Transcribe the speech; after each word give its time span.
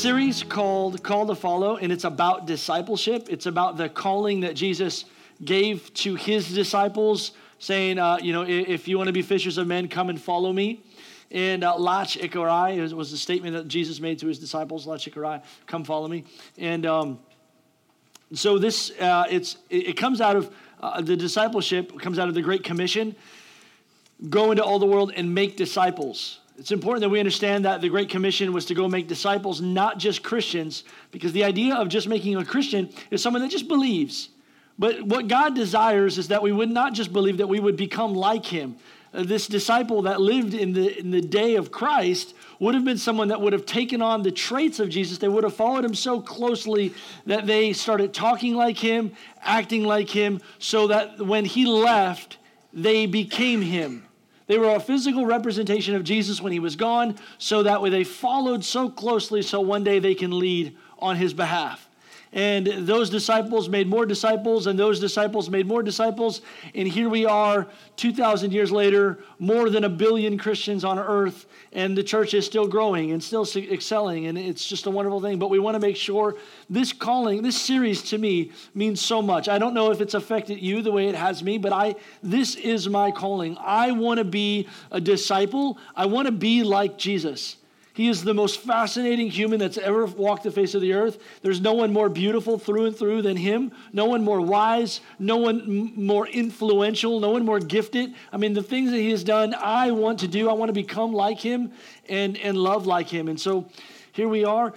series 0.00 0.42
called 0.42 1.02
Call 1.02 1.26
to 1.26 1.34
Follow, 1.34 1.76
and 1.76 1.92
it's 1.92 2.04
about 2.04 2.46
discipleship. 2.46 3.26
It's 3.28 3.44
about 3.44 3.76
the 3.76 3.90
calling 3.90 4.40
that 4.40 4.56
Jesus 4.56 5.04
gave 5.44 5.92
to 5.92 6.14
his 6.14 6.54
disciples, 6.54 7.32
saying, 7.58 7.98
uh, 7.98 8.16
you 8.22 8.32
know, 8.32 8.40
if 8.48 8.88
you 8.88 8.96
want 8.96 9.08
to 9.08 9.12
be 9.12 9.20
fishers 9.20 9.58
of 9.58 9.66
men, 9.66 9.88
come 9.88 10.08
and 10.08 10.18
follow 10.18 10.54
me. 10.54 10.82
And 11.30 11.62
uh, 11.62 11.74
Lach 11.74 12.18
Ikarai 12.18 12.90
was 12.94 13.10
the 13.10 13.18
statement 13.18 13.52
that 13.52 13.68
Jesus 13.68 14.00
made 14.00 14.18
to 14.20 14.26
his 14.26 14.38
disciples, 14.38 14.86
Lach 14.86 15.06
Ikarai, 15.06 15.42
come 15.66 15.84
follow 15.84 16.08
me. 16.08 16.24
And 16.56 16.86
um, 16.86 17.18
so 18.32 18.58
this, 18.58 18.92
uh, 18.98 19.26
it's, 19.28 19.58
it 19.68 19.98
comes 19.98 20.22
out 20.22 20.34
of 20.34 20.50
uh, 20.80 21.02
the 21.02 21.14
discipleship, 21.14 22.00
comes 22.00 22.18
out 22.18 22.28
of 22.28 22.34
the 22.34 22.42
Great 22.42 22.64
Commission, 22.64 23.14
go 24.30 24.50
into 24.50 24.64
all 24.64 24.78
the 24.78 24.86
world 24.86 25.12
and 25.14 25.34
make 25.34 25.58
disciples. 25.58 26.40
It's 26.60 26.72
important 26.72 27.00
that 27.00 27.08
we 27.08 27.18
understand 27.18 27.64
that 27.64 27.80
the 27.80 27.88
Great 27.88 28.10
Commission 28.10 28.52
was 28.52 28.66
to 28.66 28.74
go 28.74 28.86
make 28.86 29.08
disciples, 29.08 29.62
not 29.62 29.98
just 29.98 30.22
Christians, 30.22 30.84
because 31.10 31.32
the 31.32 31.42
idea 31.42 31.74
of 31.74 31.88
just 31.88 32.06
making 32.06 32.36
a 32.36 32.44
Christian 32.44 32.90
is 33.10 33.22
someone 33.22 33.40
that 33.40 33.50
just 33.50 33.66
believes. 33.66 34.28
But 34.78 35.02
what 35.02 35.26
God 35.26 35.54
desires 35.54 36.18
is 36.18 36.28
that 36.28 36.42
we 36.42 36.52
would 36.52 36.68
not 36.68 36.92
just 36.92 37.14
believe, 37.14 37.38
that 37.38 37.46
we 37.46 37.60
would 37.60 37.78
become 37.78 38.14
like 38.14 38.44
Him. 38.44 38.76
Uh, 39.14 39.22
this 39.22 39.46
disciple 39.46 40.02
that 40.02 40.20
lived 40.20 40.52
in 40.52 40.74
the, 40.74 40.98
in 41.00 41.10
the 41.10 41.22
day 41.22 41.54
of 41.54 41.72
Christ 41.72 42.34
would 42.58 42.74
have 42.74 42.84
been 42.84 42.98
someone 42.98 43.28
that 43.28 43.40
would 43.40 43.54
have 43.54 43.64
taken 43.64 44.02
on 44.02 44.22
the 44.22 44.30
traits 44.30 44.80
of 44.80 44.90
Jesus. 44.90 45.16
They 45.16 45.28
would 45.28 45.44
have 45.44 45.54
followed 45.54 45.86
him 45.86 45.94
so 45.94 46.20
closely 46.20 46.92
that 47.24 47.46
they 47.46 47.72
started 47.72 48.12
talking 48.12 48.54
like 48.54 48.76
him, 48.76 49.12
acting 49.40 49.84
like 49.84 50.10
him, 50.10 50.42
so 50.58 50.88
that 50.88 51.20
when 51.20 51.46
he 51.46 51.64
left, 51.64 52.36
they 52.74 53.06
became 53.06 53.62
him. 53.62 54.04
They 54.50 54.58
were 54.58 54.74
a 54.74 54.80
physical 54.80 55.26
representation 55.26 55.94
of 55.94 56.02
Jesus 56.02 56.42
when 56.42 56.50
he 56.52 56.58
was 56.58 56.74
gone, 56.74 57.14
so 57.38 57.62
that 57.62 57.80
way 57.80 57.88
they 57.88 58.02
followed 58.02 58.64
so 58.64 58.90
closely 58.90 59.42
so 59.42 59.60
one 59.60 59.84
day 59.84 60.00
they 60.00 60.16
can 60.16 60.36
lead 60.40 60.76
on 60.98 61.14
his 61.14 61.32
behalf. 61.32 61.88
And 62.32 62.66
those 62.66 63.10
disciples 63.10 63.68
made 63.68 63.88
more 63.88 64.06
disciples, 64.06 64.68
and 64.68 64.78
those 64.78 65.00
disciples 65.00 65.50
made 65.50 65.66
more 65.66 65.82
disciples. 65.82 66.42
And 66.76 66.86
here 66.86 67.08
we 67.08 67.26
are, 67.26 67.66
2,000 67.96 68.52
years 68.52 68.70
later, 68.70 69.18
more 69.40 69.68
than 69.68 69.82
a 69.82 69.88
billion 69.88 70.38
Christians 70.38 70.84
on 70.84 70.98
earth, 70.98 71.46
and 71.72 71.98
the 71.98 72.04
church 72.04 72.32
is 72.34 72.46
still 72.46 72.68
growing 72.68 73.10
and 73.10 73.20
still 73.22 73.44
excelling. 73.56 74.26
And 74.26 74.38
it's 74.38 74.64
just 74.64 74.86
a 74.86 74.90
wonderful 74.90 75.20
thing. 75.20 75.40
But 75.40 75.50
we 75.50 75.58
want 75.58 75.74
to 75.74 75.80
make 75.80 75.96
sure 75.96 76.36
this 76.68 76.92
calling, 76.92 77.42
this 77.42 77.60
series 77.60 78.02
to 78.10 78.18
me 78.18 78.52
means 78.74 79.00
so 79.00 79.20
much. 79.20 79.48
I 79.48 79.58
don't 79.58 79.74
know 79.74 79.90
if 79.90 80.00
it's 80.00 80.14
affected 80.14 80.60
you 80.60 80.82
the 80.82 80.92
way 80.92 81.08
it 81.08 81.16
has 81.16 81.42
me, 81.42 81.58
but 81.58 81.72
I 81.72 81.96
this 82.22 82.54
is 82.54 82.88
my 82.88 83.10
calling. 83.10 83.56
I 83.58 83.90
want 83.90 84.18
to 84.18 84.24
be 84.24 84.68
a 84.92 85.00
disciple, 85.00 85.78
I 85.96 86.06
want 86.06 86.26
to 86.26 86.32
be 86.32 86.62
like 86.62 86.96
Jesus. 86.96 87.56
He 87.92 88.08
is 88.08 88.22
the 88.22 88.34
most 88.34 88.60
fascinating 88.60 89.30
human 89.30 89.58
that's 89.58 89.78
ever 89.78 90.06
walked 90.06 90.44
the 90.44 90.50
face 90.50 90.74
of 90.74 90.80
the 90.80 90.92
earth. 90.92 91.18
There's 91.42 91.60
no 91.60 91.72
one 91.72 91.92
more 91.92 92.08
beautiful 92.08 92.58
through 92.58 92.86
and 92.86 92.96
through 92.96 93.22
than 93.22 93.36
him, 93.36 93.72
no 93.92 94.04
one 94.04 94.22
more 94.22 94.40
wise, 94.40 95.00
no 95.18 95.36
one 95.36 95.60
m- 95.60 96.04
more 96.06 96.26
influential, 96.28 97.18
no 97.18 97.30
one 97.30 97.44
more 97.44 97.58
gifted. 97.58 98.14
I 98.32 98.36
mean, 98.36 98.54
the 98.54 98.62
things 98.62 98.90
that 98.90 98.98
he 98.98 99.10
has 99.10 99.24
done, 99.24 99.54
I 99.54 99.90
want 99.90 100.20
to 100.20 100.28
do. 100.28 100.48
I 100.48 100.52
want 100.52 100.68
to 100.68 100.72
become 100.72 101.12
like 101.12 101.40
him 101.40 101.72
and, 102.08 102.36
and 102.38 102.56
love 102.56 102.86
like 102.86 103.08
him. 103.08 103.28
And 103.28 103.40
so 103.40 103.68
here 104.12 104.28
we 104.28 104.44
are. 104.44 104.72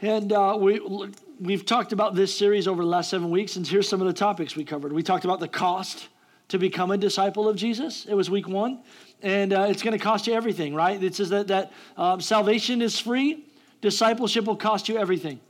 And 0.00 0.32
uh, 0.32 0.56
we, 0.58 0.80
we've 1.38 1.66
talked 1.66 1.92
about 1.92 2.14
this 2.14 2.36
series 2.36 2.66
over 2.66 2.82
the 2.82 2.88
last 2.88 3.10
seven 3.10 3.30
weeks, 3.30 3.56
and 3.56 3.66
here's 3.66 3.88
some 3.88 4.00
of 4.00 4.06
the 4.06 4.12
topics 4.12 4.56
we 4.56 4.64
covered. 4.64 4.92
We 4.92 5.02
talked 5.02 5.24
about 5.24 5.38
the 5.38 5.48
cost 5.48 6.08
to 6.52 6.58
become 6.58 6.90
a 6.90 6.98
disciple 6.98 7.48
of 7.48 7.56
Jesus. 7.56 8.04
It 8.04 8.14
was 8.14 8.30
week 8.30 8.46
one 8.46 8.80
and 9.22 9.54
uh, 9.54 9.66
it's 9.70 9.82
going 9.82 9.96
to 9.96 10.02
cost 10.02 10.26
you 10.26 10.34
everything, 10.34 10.74
right? 10.74 11.02
It 11.02 11.14
says 11.14 11.30
that, 11.30 11.48
that 11.48 11.72
um, 11.96 12.20
salvation 12.20 12.82
is 12.82 12.98
free, 12.98 13.46
discipleship 13.80 14.44
will 14.44 14.56
cost 14.56 14.86
you 14.86 14.98
everything. 14.98 15.40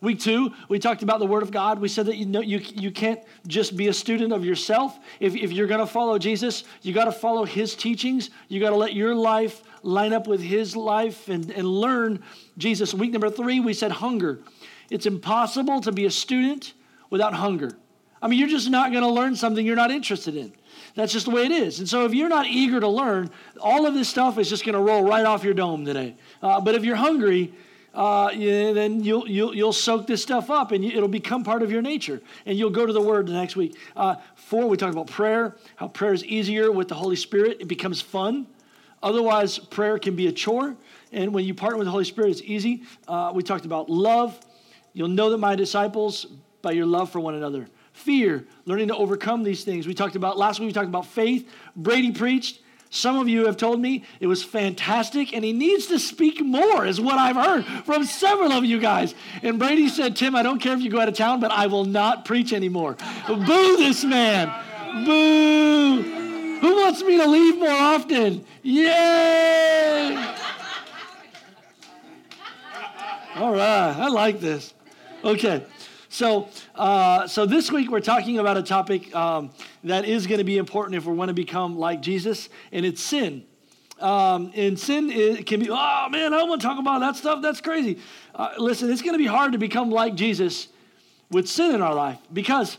Week 0.00 0.18
two, 0.18 0.52
we 0.68 0.80
talked 0.80 1.04
about 1.04 1.20
the 1.20 1.26
Word 1.26 1.44
of 1.44 1.52
God. 1.52 1.80
We 1.80 1.86
said 1.86 2.06
that 2.06 2.16
you 2.16 2.26
know 2.26 2.40
you, 2.40 2.58
you 2.58 2.90
can't 2.90 3.20
just 3.46 3.76
be 3.76 3.86
a 3.86 3.92
student 3.92 4.32
of 4.32 4.44
yourself. 4.44 4.98
If, 5.20 5.36
if 5.36 5.52
you're 5.52 5.68
going 5.68 5.80
to 5.80 5.86
follow 5.86 6.18
Jesus, 6.18 6.64
you 6.82 6.92
got 6.92 7.04
to 7.04 7.12
follow 7.12 7.44
His 7.44 7.76
teachings. 7.76 8.30
You 8.48 8.58
got 8.58 8.70
to 8.70 8.76
let 8.76 8.94
your 8.94 9.14
life 9.14 9.62
line 9.82 10.12
up 10.12 10.26
with 10.26 10.40
His 10.40 10.74
life 10.74 11.28
and, 11.28 11.50
and 11.52 11.66
learn 11.66 12.22
Jesus. 12.58 12.94
Week 12.94 13.12
number 13.12 13.30
three, 13.30 13.60
we 13.60 13.74
said 13.74 13.92
hunger. 13.92 14.40
It's 14.90 15.06
impossible 15.06 15.80
to 15.82 15.92
be 15.92 16.04
a 16.04 16.10
student 16.10 16.74
without 17.10 17.34
hunger. 17.34 17.76
I 18.20 18.28
mean, 18.28 18.38
you're 18.38 18.48
just 18.48 18.70
not 18.70 18.90
going 18.90 19.04
to 19.04 19.10
learn 19.10 19.36
something 19.36 19.64
you're 19.64 19.76
not 19.76 19.90
interested 19.90 20.36
in. 20.36 20.52
That's 20.94 21.12
just 21.12 21.26
the 21.26 21.30
way 21.30 21.44
it 21.44 21.52
is. 21.52 21.78
And 21.78 21.88
so 21.88 22.04
if 22.04 22.14
you're 22.14 22.28
not 22.28 22.46
eager 22.46 22.80
to 22.80 22.88
learn, 22.88 23.30
all 23.60 23.86
of 23.86 23.94
this 23.94 24.08
stuff 24.08 24.38
is 24.38 24.48
just 24.48 24.64
going 24.64 24.74
to 24.74 24.80
roll 24.80 25.04
right 25.04 25.24
off 25.24 25.44
your 25.44 25.54
dome 25.54 25.84
today. 25.84 26.16
Uh, 26.42 26.60
but 26.60 26.74
if 26.74 26.84
you're 26.84 26.96
hungry, 26.96 27.52
uh, 27.94 28.30
yeah, 28.34 28.72
then 28.72 29.02
you'll, 29.02 29.28
you'll, 29.28 29.54
you'll 29.54 29.72
soak 29.72 30.06
this 30.06 30.22
stuff 30.22 30.50
up 30.50 30.72
and 30.72 30.84
you, 30.84 30.90
it'll 30.90 31.08
become 31.08 31.44
part 31.44 31.62
of 31.62 31.70
your 31.70 31.82
nature. 31.82 32.20
And 32.46 32.58
you'll 32.58 32.70
go 32.70 32.84
to 32.84 32.92
the 32.92 33.00
Word 33.00 33.26
the 33.26 33.32
next 33.32 33.54
week. 33.54 33.76
Uh, 33.96 34.16
four, 34.34 34.68
we 34.68 34.76
talked 34.76 34.92
about 34.92 35.06
prayer, 35.06 35.56
how 35.76 35.88
prayer 35.88 36.12
is 36.12 36.24
easier 36.24 36.72
with 36.72 36.88
the 36.88 36.94
Holy 36.94 37.16
Spirit. 37.16 37.58
It 37.60 37.68
becomes 37.68 38.00
fun. 38.00 38.46
Otherwise, 39.02 39.58
prayer 39.58 39.98
can 39.98 40.16
be 40.16 40.26
a 40.26 40.32
chore. 40.32 40.76
And 41.12 41.32
when 41.32 41.44
you 41.44 41.54
partner 41.54 41.78
with 41.78 41.86
the 41.86 41.92
Holy 41.92 42.04
Spirit, 42.04 42.30
it's 42.30 42.42
easy. 42.42 42.82
Uh, 43.06 43.30
we 43.34 43.42
talked 43.42 43.64
about 43.64 43.88
love. 43.88 44.38
You'll 44.92 45.08
know 45.08 45.30
that 45.30 45.38
my 45.38 45.54
disciples 45.54 46.26
by 46.60 46.72
your 46.72 46.86
love 46.86 47.10
for 47.10 47.20
one 47.20 47.36
another 47.36 47.68
fear, 47.98 48.46
learning 48.64 48.88
to 48.88 48.96
overcome 48.96 49.42
these 49.42 49.64
things. 49.64 49.86
We 49.86 49.94
talked 49.94 50.16
about 50.16 50.38
last 50.38 50.60
week, 50.60 50.68
we 50.68 50.72
talked 50.72 50.88
about 50.88 51.06
faith. 51.06 51.50
Brady 51.76 52.12
preached. 52.12 52.60
Some 52.90 53.18
of 53.18 53.28
you 53.28 53.44
have 53.44 53.58
told 53.58 53.80
me 53.80 54.04
it 54.18 54.26
was 54.26 54.42
fantastic, 54.42 55.34
and 55.34 55.44
he 55.44 55.52
needs 55.52 55.88
to 55.88 55.98
speak 55.98 56.42
more, 56.42 56.86
is 56.86 56.98
what 56.98 57.18
I've 57.18 57.36
heard 57.36 57.66
from 57.84 58.04
several 58.04 58.50
of 58.52 58.64
you 58.64 58.80
guys. 58.80 59.14
And 59.42 59.58
Brady 59.58 59.88
said, 59.88 60.16
Tim, 60.16 60.34
I 60.34 60.42
don't 60.42 60.58
care 60.58 60.72
if 60.72 60.80
you 60.80 60.90
go 60.90 60.98
out 60.98 61.08
of 61.08 61.14
town, 61.14 61.40
but 61.40 61.50
I 61.50 61.66
will 61.66 61.84
not 61.84 62.24
preach 62.24 62.54
anymore. 62.54 62.96
Boo 63.28 63.76
this 63.76 64.04
man. 64.04 64.48
Boo. 65.04 66.02
Who 66.60 66.76
wants 66.76 67.02
me 67.02 67.18
to 67.18 67.28
leave 67.28 67.58
more 67.58 67.68
often? 67.68 68.44
Yay! 68.62 70.16
All 73.36 73.52
right, 73.52 73.92
I 73.96 74.08
like 74.08 74.40
this. 74.40 74.72
Okay. 75.22 75.64
So, 76.18 76.48
uh, 76.74 77.28
so 77.28 77.46
this 77.46 77.70
week 77.70 77.92
we're 77.92 78.00
talking 78.00 78.40
about 78.40 78.56
a 78.56 78.62
topic 78.64 79.14
um, 79.14 79.52
that 79.84 80.04
is 80.04 80.26
going 80.26 80.38
to 80.38 80.44
be 80.44 80.58
important 80.58 80.96
if 80.96 81.06
we 81.06 81.12
want 81.12 81.28
to 81.28 81.32
become 81.32 81.78
like 81.78 82.02
Jesus, 82.02 82.48
and 82.72 82.84
it's 82.84 83.00
sin. 83.00 83.44
Um, 84.00 84.50
and 84.56 84.76
sin 84.76 85.44
can 85.44 85.60
be, 85.60 85.70
oh 85.70 86.08
man, 86.08 86.34
I 86.34 86.38
don't 86.38 86.48
want 86.48 86.60
to 86.60 86.66
talk 86.66 86.80
about 86.80 86.98
that 87.02 87.14
stuff. 87.14 87.40
That's 87.40 87.60
crazy. 87.60 88.00
Uh, 88.34 88.50
listen, 88.58 88.90
it's 88.90 89.00
going 89.00 89.12
to 89.12 89.18
be 89.18 89.28
hard 89.28 89.52
to 89.52 89.58
become 89.58 89.92
like 89.92 90.16
Jesus 90.16 90.66
with 91.30 91.48
sin 91.48 91.72
in 91.72 91.82
our 91.82 91.94
life 91.94 92.18
because 92.32 92.78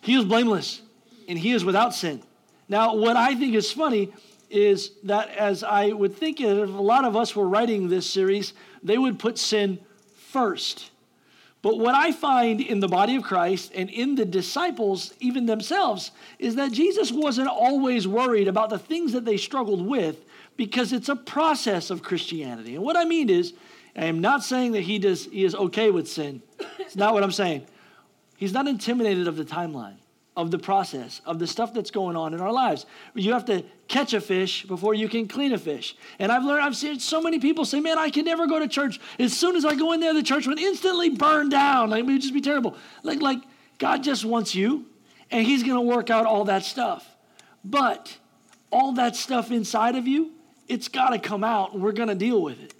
he 0.00 0.14
is 0.14 0.24
blameless 0.24 0.80
and 1.28 1.38
he 1.38 1.52
is 1.52 1.66
without 1.66 1.94
sin. 1.94 2.22
Now, 2.70 2.94
what 2.94 3.18
I 3.18 3.34
think 3.34 3.54
is 3.54 3.70
funny 3.70 4.14
is 4.48 4.92
that 5.04 5.28
as 5.36 5.62
I 5.62 5.88
would 5.88 6.16
think 6.16 6.40
if 6.40 6.48
a 6.70 6.72
lot 6.72 7.04
of 7.04 7.16
us 7.16 7.36
were 7.36 7.46
writing 7.46 7.90
this 7.90 8.08
series, 8.08 8.54
they 8.82 8.96
would 8.96 9.18
put 9.18 9.36
sin 9.36 9.78
first. 10.30 10.90
But 11.60 11.78
what 11.78 11.94
I 11.94 12.12
find 12.12 12.60
in 12.60 12.80
the 12.80 12.88
body 12.88 13.16
of 13.16 13.24
Christ 13.24 13.72
and 13.74 13.90
in 13.90 14.14
the 14.14 14.24
disciples, 14.24 15.12
even 15.18 15.46
themselves, 15.46 16.12
is 16.38 16.54
that 16.54 16.72
Jesus 16.72 17.10
wasn't 17.10 17.48
always 17.48 18.06
worried 18.06 18.46
about 18.46 18.70
the 18.70 18.78
things 18.78 19.12
that 19.12 19.24
they 19.24 19.36
struggled 19.36 19.84
with 19.84 20.24
because 20.56 20.92
it's 20.92 21.08
a 21.08 21.16
process 21.16 21.90
of 21.90 22.02
Christianity. 22.02 22.76
And 22.76 22.84
what 22.84 22.96
I 22.96 23.04
mean 23.04 23.28
is, 23.28 23.54
I 23.96 24.04
am 24.04 24.20
not 24.20 24.44
saying 24.44 24.72
that 24.72 24.82
he, 24.82 25.00
does, 25.00 25.24
he 25.24 25.44
is 25.44 25.54
okay 25.54 25.90
with 25.90 26.08
sin. 26.08 26.42
It's 26.78 26.94
not 26.94 27.12
what 27.12 27.24
I'm 27.24 27.32
saying. 27.32 27.66
He's 28.36 28.52
not 28.52 28.68
intimidated 28.68 29.26
of 29.26 29.36
the 29.36 29.44
timeline 29.44 29.96
of 30.38 30.52
the 30.52 30.58
process, 30.58 31.20
of 31.26 31.40
the 31.40 31.48
stuff 31.48 31.74
that's 31.74 31.90
going 31.90 32.14
on 32.14 32.32
in 32.32 32.40
our 32.40 32.52
lives. 32.52 32.86
You 33.12 33.32
have 33.32 33.44
to 33.46 33.64
catch 33.88 34.14
a 34.14 34.20
fish 34.20 34.64
before 34.66 34.94
you 34.94 35.08
can 35.08 35.26
clean 35.26 35.52
a 35.52 35.58
fish. 35.58 35.96
And 36.20 36.30
I've 36.30 36.44
learned, 36.44 36.62
I've 36.64 36.76
seen 36.76 37.00
so 37.00 37.20
many 37.20 37.40
people 37.40 37.64
say, 37.64 37.80
man, 37.80 37.98
I 37.98 38.08
can 38.08 38.24
never 38.24 38.46
go 38.46 38.60
to 38.60 38.68
church. 38.68 39.00
As 39.18 39.36
soon 39.36 39.56
as 39.56 39.64
I 39.64 39.74
go 39.74 39.90
in 39.94 39.98
there, 39.98 40.14
the 40.14 40.22
church 40.22 40.46
would 40.46 40.60
instantly 40.60 41.10
burn 41.10 41.48
down. 41.48 41.90
Like, 41.90 42.04
it 42.04 42.06
would 42.06 42.20
just 42.22 42.32
be 42.32 42.40
terrible. 42.40 42.76
Like, 43.02 43.20
like 43.20 43.40
God 43.78 44.04
just 44.04 44.24
wants 44.24 44.54
you, 44.54 44.86
and 45.32 45.44
He's 45.44 45.64
going 45.64 45.74
to 45.74 45.80
work 45.80 46.08
out 46.08 46.24
all 46.24 46.44
that 46.44 46.62
stuff. 46.62 47.04
But 47.64 48.16
all 48.70 48.92
that 48.92 49.16
stuff 49.16 49.50
inside 49.50 49.96
of 49.96 50.06
you, 50.06 50.30
it's 50.68 50.86
got 50.86 51.08
to 51.08 51.18
come 51.18 51.42
out, 51.42 51.72
and 51.72 51.82
we're 51.82 51.90
going 51.90 52.10
to 52.10 52.14
deal 52.14 52.40
with 52.40 52.62
it. 52.62 52.74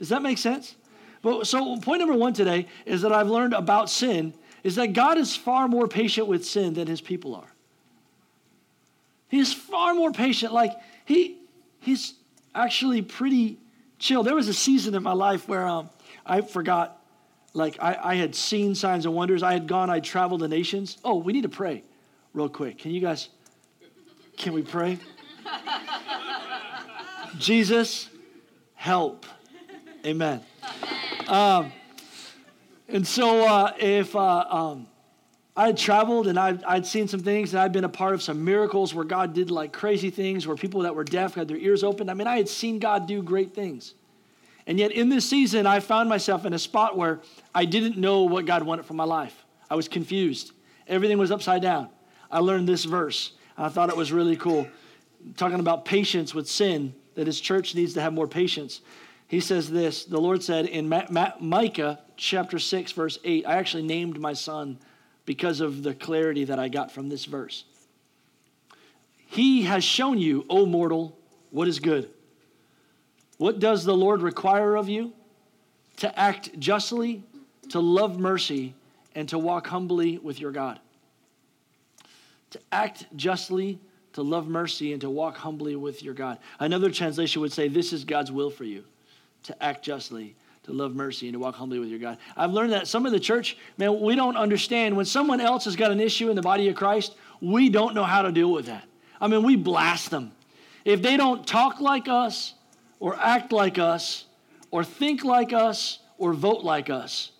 Does 0.00 0.08
that 0.08 0.20
make 0.20 0.38
sense? 0.38 0.74
But, 1.22 1.46
so, 1.46 1.76
point 1.76 2.00
number 2.00 2.16
one 2.16 2.32
today 2.32 2.66
is 2.86 3.02
that 3.02 3.12
I've 3.12 3.28
learned 3.28 3.54
about 3.54 3.88
sin 3.88 4.34
is 4.62 4.76
that 4.76 4.92
God 4.92 5.18
is 5.18 5.36
far 5.36 5.68
more 5.68 5.88
patient 5.88 6.26
with 6.26 6.44
sin 6.44 6.74
than 6.74 6.86
his 6.86 7.00
people 7.00 7.34
are. 7.34 7.52
He 9.28 9.38
is 9.38 9.52
far 9.52 9.94
more 9.94 10.10
patient. 10.10 10.52
Like 10.52 10.72
he 11.04 11.38
he's 11.80 12.14
actually 12.54 13.02
pretty 13.02 13.58
chill. 13.98 14.22
There 14.22 14.34
was 14.34 14.48
a 14.48 14.54
season 14.54 14.94
in 14.94 15.02
my 15.02 15.12
life 15.12 15.48
where 15.48 15.66
um, 15.66 15.90
I 16.24 16.40
forgot, 16.40 17.02
like 17.54 17.76
I, 17.80 17.98
I 18.02 18.14
had 18.16 18.34
seen 18.34 18.74
signs 18.74 19.06
and 19.06 19.14
wonders. 19.14 19.42
I 19.42 19.52
had 19.52 19.66
gone, 19.66 19.90
I'd 19.90 20.04
traveled 20.04 20.40
the 20.40 20.48
nations. 20.48 20.98
Oh, 21.04 21.16
we 21.16 21.32
need 21.32 21.42
to 21.42 21.48
pray 21.48 21.82
real 22.32 22.48
quick. 22.48 22.78
Can 22.78 22.92
you 22.92 23.00
guys, 23.00 23.28
can 24.36 24.52
we 24.52 24.62
pray? 24.62 24.98
Jesus, 27.38 28.08
help. 28.74 29.26
Amen. 30.06 30.40
Um, 31.26 31.72
and 32.88 33.06
so 33.06 33.46
uh, 33.46 33.72
if 33.78 34.16
uh, 34.16 34.44
um, 34.48 34.86
I 35.54 35.66
had 35.66 35.76
traveled 35.76 36.28
and 36.28 36.38
I'd, 36.38 36.62
I'd 36.64 36.86
seen 36.86 37.08
some 37.08 37.20
things 37.20 37.52
and 37.52 37.60
I'd 37.60 37.72
been 37.72 37.84
a 37.84 37.88
part 37.88 38.14
of 38.14 38.22
some 38.22 38.44
miracles 38.44 38.94
where 38.94 39.04
God 39.04 39.34
did 39.34 39.50
like 39.50 39.72
crazy 39.72 40.08
things, 40.08 40.46
where 40.46 40.56
people 40.56 40.82
that 40.82 40.94
were 40.94 41.04
deaf 41.04 41.34
had 41.34 41.48
their 41.48 41.56
ears 41.56 41.84
open. 41.84 42.08
I 42.08 42.14
mean, 42.14 42.26
I 42.26 42.36
had 42.36 42.48
seen 42.48 42.78
God 42.78 43.06
do 43.06 43.22
great 43.22 43.54
things. 43.54 43.94
And 44.66 44.78
yet 44.78 44.92
in 44.92 45.08
this 45.08 45.28
season, 45.28 45.66
I 45.66 45.80
found 45.80 46.08
myself 46.08 46.44
in 46.46 46.52
a 46.52 46.58
spot 46.58 46.96
where 46.96 47.20
I 47.54 47.64
didn't 47.64 47.96
know 47.96 48.22
what 48.22 48.46
God 48.46 48.62
wanted 48.62 48.86
for 48.86 48.94
my 48.94 49.04
life. 49.04 49.44
I 49.70 49.74
was 49.74 49.88
confused. 49.88 50.52
Everything 50.86 51.18
was 51.18 51.30
upside 51.30 51.60
down. 51.60 51.88
I 52.30 52.38
learned 52.38 52.68
this 52.68 52.84
verse. 52.84 53.32
I 53.56 53.68
thought 53.68 53.88
it 53.88 53.96
was 53.96 54.12
really 54.12 54.36
cool. 54.36 54.68
Talking 55.36 55.58
about 55.60 55.84
patience 55.84 56.34
with 56.34 56.48
sin, 56.48 56.94
that 57.16 57.26
his 57.26 57.40
church 57.40 57.74
needs 57.74 57.94
to 57.94 58.00
have 58.00 58.12
more 58.12 58.28
patience. 58.28 58.80
He 59.26 59.40
says 59.40 59.70
this 59.70 60.04
The 60.04 60.20
Lord 60.20 60.42
said 60.42 60.66
in 60.66 60.88
Ma- 60.88 61.06
Ma- 61.10 61.32
Micah 61.40 61.98
chapter 62.18 62.58
6, 62.58 62.92
verse 62.92 63.18
8, 63.24 63.46
I 63.46 63.56
actually 63.56 63.84
named 63.84 64.20
my 64.20 64.34
son 64.34 64.78
because 65.24 65.60
of 65.60 65.82
the 65.82 65.94
clarity 65.94 66.44
that 66.44 66.58
I 66.58 66.68
got 66.68 66.90
from 66.90 67.08
this 67.08 67.24
verse. 67.24 67.64
He 69.16 69.62
has 69.62 69.84
shown 69.84 70.18
you, 70.18 70.44
O 70.50 70.66
mortal, 70.66 71.16
what 71.50 71.68
is 71.68 71.78
good. 71.78 72.10
What 73.38 73.60
does 73.60 73.84
the 73.84 73.96
Lord 73.96 74.20
require 74.20 74.76
of 74.76 74.88
you? 74.88 75.12
To 75.98 76.18
act 76.18 76.58
justly, 76.58 77.22
to 77.70 77.80
love 77.80 78.18
mercy, 78.18 78.74
and 79.14 79.28
to 79.28 79.38
walk 79.38 79.66
humbly 79.66 80.18
with 80.18 80.40
your 80.40 80.50
God. 80.50 80.80
To 82.50 82.60
act 82.72 83.06
justly, 83.16 83.78
to 84.14 84.22
love 84.22 84.48
mercy, 84.48 84.92
and 84.92 85.00
to 85.02 85.10
walk 85.10 85.36
humbly 85.36 85.76
with 85.76 86.02
your 86.02 86.14
God. 86.14 86.38
Another 86.58 86.90
translation 86.90 87.42
would 87.42 87.52
say, 87.52 87.68
This 87.68 87.92
is 87.92 88.04
God's 88.04 88.32
will 88.32 88.50
for 88.50 88.64
you 88.64 88.84
to 89.44 89.62
act 89.62 89.84
justly, 89.84 90.34
to 90.68 90.74
love 90.74 90.94
mercy, 90.94 91.26
and 91.26 91.32
to 91.32 91.38
walk 91.38 91.54
humbly 91.54 91.78
with 91.78 91.88
your 91.88 91.98
God. 91.98 92.18
I've 92.36 92.52
learned 92.52 92.72
that 92.72 92.86
some 92.86 93.06
of 93.06 93.12
the 93.12 93.18
church, 93.18 93.56
man, 93.78 94.00
we 94.00 94.14
don't 94.14 94.36
understand 94.36 94.96
when 94.96 95.06
someone 95.06 95.40
else 95.40 95.64
has 95.64 95.76
got 95.76 95.90
an 95.90 95.98
issue 95.98 96.30
in 96.30 96.36
the 96.36 96.42
body 96.42 96.68
of 96.68 96.76
Christ, 96.76 97.16
we 97.40 97.70
don't 97.70 97.94
know 97.94 98.04
how 98.04 98.22
to 98.22 98.30
deal 98.30 98.52
with 98.52 98.66
that. 98.66 98.84
I 99.20 99.28
mean, 99.28 99.42
we 99.42 99.56
blast 99.56 100.10
them. 100.10 100.32
If 100.84 101.02
they 101.02 101.16
don't 101.16 101.46
talk 101.46 101.80
like 101.80 102.06
us, 102.06 102.54
or 103.00 103.16
act 103.16 103.50
like 103.50 103.78
us, 103.78 104.26
or 104.70 104.84
think 104.84 105.24
like 105.24 105.52
us, 105.52 106.00
or 106.18 106.34
vote 106.34 106.64
like 106.64 106.90
us, 106.90 107.32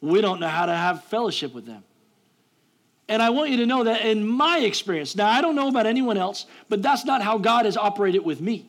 we 0.00 0.20
don't 0.20 0.40
know 0.40 0.48
how 0.48 0.66
to 0.66 0.74
have 0.74 1.04
fellowship 1.04 1.54
with 1.54 1.66
them. 1.66 1.84
And 3.08 3.22
I 3.22 3.30
want 3.30 3.50
you 3.50 3.58
to 3.58 3.66
know 3.66 3.84
that 3.84 4.02
in 4.02 4.26
my 4.26 4.58
experience, 4.58 5.14
now 5.16 5.28
I 5.28 5.40
don't 5.40 5.54
know 5.54 5.68
about 5.68 5.86
anyone 5.86 6.16
else, 6.16 6.46
but 6.68 6.82
that's 6.82 7.04
not 7.04 7.22
how 7.22 7.38
God 7.38 7.64
has 7.64 7.76
operated 7.76 8.24
with 8.24 8.40
me. 8.40 8.68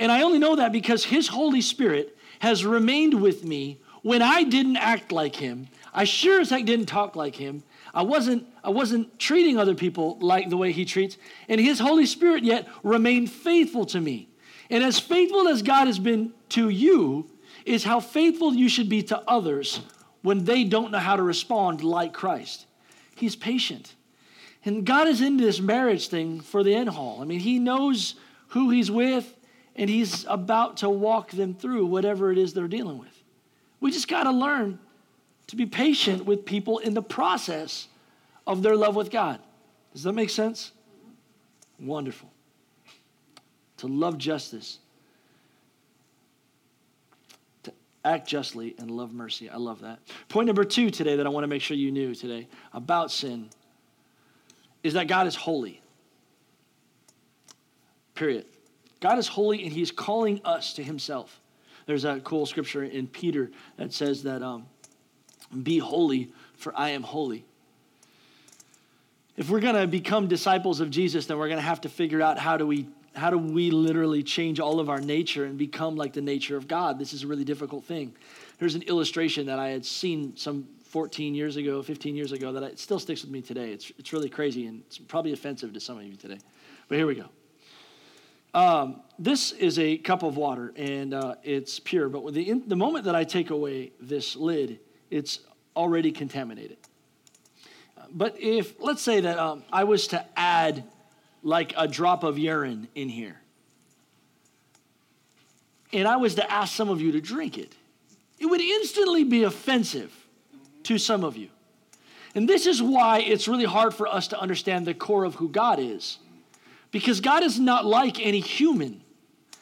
And 0.00 0.10
I 0.10 0.22
only 0.22 0.38
know 0.38 0.56
that 0.56 0.72
because 0.72 1.04
His 1.04 1.28
Holy 1.28 1.60
Spirit 1.60 2.16
has 2.40 2.64
remained 2.64 3.20
with 3.20 3.44
me 3.44 3.78
when 4.02 4.22
I 4.22 4.42
didn't 4.42 4.78
act 4.78 5.12
like 5.12 5.36
Him. 5.36 5.68
I 5.94 6.04
sure 6.04 6.40
as 6.40 6.50
heck 6.50 6.64
didn't 6.64 6.86
talk 6.86 7.14
like 7.14 7.36
Him. 7.36 7.62
I 7.92 8.02
wasn't, 8.02 8.46
I 8.64 8.70
wasn't 8.70 9.18
treating 9.18 9.58
other 9.58 9.74
people 9.74 10.18
like 10.20 10.48
the 10.48 10.56
way 10.56 10.72
He 10.72 10.84
treats. 10.84 11.18
And 11.48 11.60
His 11.60 11.78
Holy 11.78 12.06
Spirit 12.06 12.42
yet 12.42 12.66
remained 12.82 13.30
faithful 13.30 13.84
to 13.86 14.00
me. 14.00 14.28
And 14.70 14.82
as 14.82 14.98
faithful 14.98 15.46
as 15.46 15.62
God 15.62 15.86
has 15.86 15.98
been 15.98 16.32
to 16.50 16.68
you, 16.68 17.30
is 17.64 17.84
how 17.84 18.00
faithful 18.00 18.54
you 18.54 18.68
should 18.68 18.88
be 18.88 19.02
to 19.02 19.22
others 19.28 19.80
when 20.22 20.44
they 20.44 20.64
don't 20.64 20.90
know 20.90 20.98
how 20.98 21.16
to 21.16 21.22
respond 21.22 21.82
like 21.82 22.12
Christ. 22.12 22.66
He's 23.14 23.36
patient. 23.36 23.94
And 24.64 24.84
God 24.84 25.08
is 25.08 25.20
into 25.20 25.44
this 25.44 25.60
marriage 25.60 26.08
thing 26.08 26.40
for 26.40 26.62
the 26.62 26.74
end 26.74 26.88
haul. 26.88 27.20
I 27.20 27.24
mean, 27.24 27.40
He 27.40 27.58
knows 27.58 28.14
who 28.48 28.70
He's 28.70 28.90
with, 28.90 29.36
and 29.80 29.88
He's 29.88 30.26
about 30.28 30.76
to 30.78 30.90
walk 30.90 31.30
them 31.30 31.54
through 31.54 31.86
whatever 31.86 32.30
it 32.30 32.36
is 32.36 32.52
they're 32.52 32.68
dealing 32.68 32.98
with. 32.98 33.24
We 33.80 33.90
just 33.90 34.08
got 34.08 34.24
to 34.24 34.30
learn 34.30 34.78
to 35.46 35.56
be 35.56 35.64
patient 35.64 36.26
with 36.26 36.44
people 36.44 36.78
in 36.78 36.92
the 36.92 37.02
process 37.02 37.88
of 38.46 38.62
their 38.62 38.76
love 38.76 38.94
with 38.94 39.10
God. 39.10 39.40
Does 39.94 40.02
that 40.02 40.12
make 40.12 40.28
sense? 40.28 40.72
Wonderful. 41.80 42.30
To 43.78 43.86
love 43.86 44.18
justice, 44.18 44.80
to 47.62 47.72
act 48.04 48.28
justly, 48.28 48.74
and 48.78 48.90
love 48.90 49.14
mercy. 49.14 49.48
I 49.48 49.56
love 49.56 49.80
that. 49.80 49.98
Point 50.28 50.46
number 50.46 50.64
two 50.64 50.90
today 50.90 51.16
that 51.16 51.24
I 51.24 51.30
want 51.30 51.44
to 51.44 51.48
make 51.48 51.62
sure 51.62 51.74
you 51.74 51.90
knew 51.90 52.14
today 52.14 52.48
about 52.74 53.10
sin 53.10 53.48
is 54.82 54.92
that 54.92 55.08
God 55.08 55.26
is 55.26 55.34
holy. 55.34 55.80
Period. 58.14 58.44
God 59.00 59.18
is 59.18 59.28
holy 59.28 59.64
and 59.64 59.72
he's 59.72 59.90
calling 59.90 60.40
us 60.44 60.74
to 60.74 60.82
himself. 60.82 61.40
There's 61.86 62.02
that 62.02 62.22
cool 62.22 62.46
scripture 62.46 62.84
in 62.84 63.06
Peter 63.06 63.50
that 63.76 63.92
says 63.92 64.22
that, 64.24 64.42
um, 64.42 64.66
be 65.62 65.78
holy, 65.78 66.32
for 66.54 66.72
I 66.76 66.90
am 66.90 67.02
holy. 67.02 67.44
If 69.36 69.48
we're 69.48 69.60
going 69.60 69.74
to 69.74 69.86
become 69.86 70.28
disciples 70.28 70.80
of 70.80 70.90
Jesus, 70.90 71.26
then 71.26 71.38
we're 71.38 71.48
going 71.48 71.58
to 71.58 71.62
have 71.62 71.80
to 71.80 71.88
figure 71.88 72.20
out 72.20 72.38
how 72.38 72.56
do 72.56 72.66
we 72.66 72.86
how 73.16 73.28
do 73.28 73.38
we 73.38 73.72
literally 73.72 74.22
change 74.22 74.60
all 74.60 74.78
of 74.78 74.88
our 74.88 75.00
nature 75.00 75.44
and 75.44 75.58
become 75.58 75.96
like 75.96 76.12
the 76.12 76.20
nature 76.20 76.56
of 76.56 76.68
God? 76.68 76.96
This 76.96 77.12
is 77.12 77.24
a 77.24 77.26
really 77.26 77.42
difficult 77.42 77.84
thing. 77.84 78.14
Here's 78.58 78.76
an 78.76 78.82
illustration 78.82 79.46
that 79.46 79.58
I 79.58 79.70
had 79.70 79.84
seen 79.84 80.36
some 80.36 80.68
14 80.84 81.34
years 81.34 81.56
ago, 81.56 81.82
15 81.82 82.14
years 82.14 82.30
ago, 82.30 82.52
that 82.52 82.62
it 82.62 82.78
still 82.78 83.00
sticks 83.00 83.22
with 83.22 83.32
me 83.32 83.42
today. 83.42 83.72
It's, 83.72 83.90
it's 83.98 84.12
really 84.12 84.28
crazy 84.28 84.66
and 84.66 84.82
it's 84.86 84.98
probably 84.98 85.32
offensive 85.32 85.72
to 85.72 85.80
some 85.80 85.98
of 85.98 86.04
you 86.04 86.14
today. 86.14 86.38
But 86.88 86.98
here 86.98 87.06
we 87.06 87.16
go. 87.16 87.26
Um, 88.52 89.02
this 89.18 89.52
is 89.52 89.78
a 89.78 89.96
cup 89.98 90.22
of 90.22 90.36
water 90.36 90.72
and 90.76 91.14
uh, 91.14 91.36
it's 91.44 91.78
pure, 91.78 92.08
but 92.08 92.34
the, 92.34 92.48
in, 92.48 92.68
the 92.68 92.76
moment 92.76 93.04
that 93.04 93.14
I 93.14 93.24
take 93.24 93.50
away 93.50 93.92
this 94.00 94.34
lid, 94.34 94.80
it's 95.10 95.40
already 95.76 96.10
contaminated. 96.10 96.78
But 98.12 98.40
if, 98.40 98.80
let's 98.80 99.02
say 99.02 99.20
that 99.20 99.38
um, 99.38 99.62
I 99.72 99.84
was 99.84 100.08
to 100.08 100.24
add 100.36 100.84
like 101.42 101.74
a 101.76 101.86
drop 101.86 102.24
of 102.24 102.38
urine 102.38 102.88
in 102.94 103.08
here, 103.08 103.36
and 105.92 106.08
I 106.08 106.16
was 106.16 106.36
to 106.36 106.50
ask 106.50 106.74
some 106.74 106.88
of 106.88 107.00
you 107.00 107.12
to 107.12 107.20
drink 107.20 107.56
it, 107.56 107.74
it 108.38 108.46
would 108.46 108.60
instantly 108.60 109.22
be 109.22 109.44
offensive 109.44 110.12
to 110.84 110.98
some 110.98 111.24
of 111.24 111.36
you. 111.36 111.48
And 112.34 112.48
this 112.48 112.66
is 112.66 112.82
why 112.82 113.20
it's 113.20 113.46
really 113.46 113.64
hard 113.64 113.94
for 113.94 114.06
us 114.06 114.28
to 114.28 114.40
understand 114.40 114.86
the 114.86 114.94
core 114.94 115.24
of 115.24 115.36
who 115.36 115.48
God 115.48 115.78
is 115.78 116.18
because 116.90 117.20
God 117.20 117.42
is 117.42 117.58
not 117.58 117.84
like 117.86 118.24
any 118.24 118.40
human, 118.40 119.02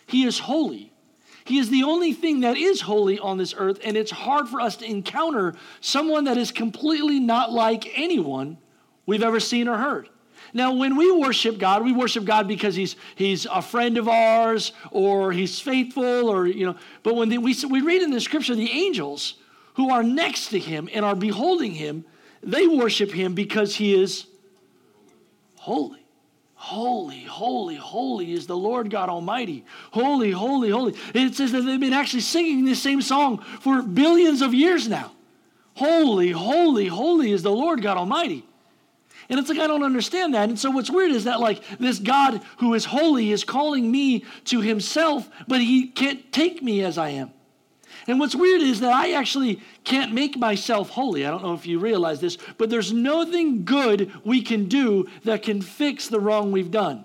He 0.06 0.24
is 0.24 0.38
holy. 0.38 0.92
He 1.44 1.58
is 1.58 1.70
the 1.70 1.84
only 1.84 2.12
thing 2.12 2.40
that 2.40 2.58
is 2.58 2.82
holy 2.82 3.18
on 3.18 3.38
this 3.38 3.54
earth, 3.56 3.80
and 3.82 3.96
it's 3.96 4.10
hard 4.10 4.48
for 4.48 4.60
us 4.60 4.76
to 4.76 4.84
encounter 4.84 5.54
someone 5.80 6.24
that 6.24 6.36
is 6.36 6.52
completely 6.52 7.20
not 7.20 7.50
like 7.50 7.90
anyone 7.98 8.58
we've 9.06 9.22
ever 9.22 9.40
seen 9.40 9.66
or 9.66 9.78
heard. 9.78 10.10
Now, 10.52 10.74
when 10.74 10.96
we 10.96 11.10
worship 11.10 11.58
God, 11.58 11.84
we 11.84 11.92
worship 11.92 12.24
God 12.24 12.48
because 12.48 12.74
He's 12.74 12.96
He's 13.14 13.46
a 13.46 13.62
friend 13.62 13.98
of 13.98 14.08
ours, 14.08 14.72
or 14.90 15.32
He's 15.32 15.58
faithful, 15.60 16.28
or 16.28 16.46
you 16.46 16.66
know. 16.66 16.76
But 17.02 17.16
when 17.16 17.28
the, 17.28 17.38
we 17.38 17.56
we 17.68 17.80
read 17.80 18.02
in 18.02 18.10
the 18.10 18.20
Scripture, 18.20 18.54
the 18.54 18.70
angels 18.70 19.34
who 19.74 19.90
are 19.90 20.02
next 20.02 20.48
to 20.48 20.58
Him 20.58 20.88
and 20.92 21.04
are 21.04 21.16
beholding 21.16 21.72
Him, 21.72 22.04
they 22.42 22.66
worship 22.66 23.10
Him 23.10 23.34
because 23.34 23.74
He 23.76 23.94
is 23.94 24.26
holy. 25.56 26.04
Holy, 26.60 27.22
holy, 27.22 27.76
holy 27.76 28.32
is 28.32 28.48
the 28.48 28.56
Lord 28.56 28.90
God 28.90 29.08
Almighty. 29.08 29.64
Holy, 29.92 30.32
holy, 30.32 30.70
holy. 30.70 30.94
It 31.14 31.36
says 31.36 31.52
that 31.52 31.62
they've 31.62 31.78
been 31.78 31.92
actually 31.92 32.20
singing 32.20 32.64
this 32.64 32.82
same 32.82 33.00
song 33.00 33.38
for 33.60 33.80
billions 33.80 34.42
of 34.42 34.52
years 34.52 34.88
now. 34.88 35.12
Holy, 35.74 36.32
holy, 36.32 36.88
holy 36.88 37.30
is 37.30 37.44
the 37.44 37.52
Lord 37.52 37.80
God 37.80 37.96
Almighty. 37.96 38.44
And 39.28 39.38
it's 39.38 39.48
like, 39.48 39.60
I 39.60 39.68
don't 39.68 39.84
understand 39.84 40.34
that. 40.34 40.48
And 40.48 40.58
so 40.58 40.72
what's 40.72 40.90
weird 40.90 41.12
is 41.12 41.24
that, 41.24 41.38
like, 41.38 41.62
this 41.78 42.00
God 42.00 42.42
who 42.56 42.74
is 42.74 42.84
holy 42.84 43.30
is 43.30 43.44
calling 43.44 43.88
me 43.88 44.24
to 44.46 44.60
himself, 44.60 45.30
but 45.46 45.60
he 45.60 45.86
can't 45.86 46.32
take 46.32 46.60
me 46.60 46.82
as 46.82 46.98
I 46.98 47.10
am. 47.10 47.30
And 48.08 48.18
what's 48.18 48.34
weird 48.34 48.62
is 48.62 48.80
that 48.80 48.92
I 48.92 49.12
actually 49.12 49.60
can't 49.84 50.14
make 50.14 50.38
myself 50.38 50.88
holy. 50.88 51.26
I 51.26 51.30
don't 51.30 51.42
know 51.42 51.52
if 51.52 51.66
you 51.66 51.78
realize 51.78 52.20
this, 52.20 52.38
but 52.56 52.70
there's 52.70 52.90
nothing 52.90 53.66
good 53.66 54.10
we 54.24 54.40
can 54.40 54.66
do 54.66 55.06
that 55.24 55.42
can 55.42 55.60
fix 55.60 56.08
the 56.08 56.18
wrong 56.18 56.50
we've 56.50 56.70
done. 56.70 57.04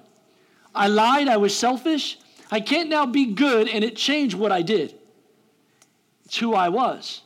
I 0.73 0.87
lied, 0.87 1.27
I 1.27 1.37
was 1.37 1.55
selfish. 1.55 2.17
I 2.49 2.61
can't 2.61 2.89
now 2.89 3.05
be 3.05 3.33
good 3.33 3.67
and 3.67 3.83
it 3.83 3.97
changed 3.97 4.35
what 4.35 4.53
I 4.53 4.61
did. 4.61 4.95
It's 6.25 6.37
who 6.37 6.53
I 6.53 6.69
was. 6.69 7.21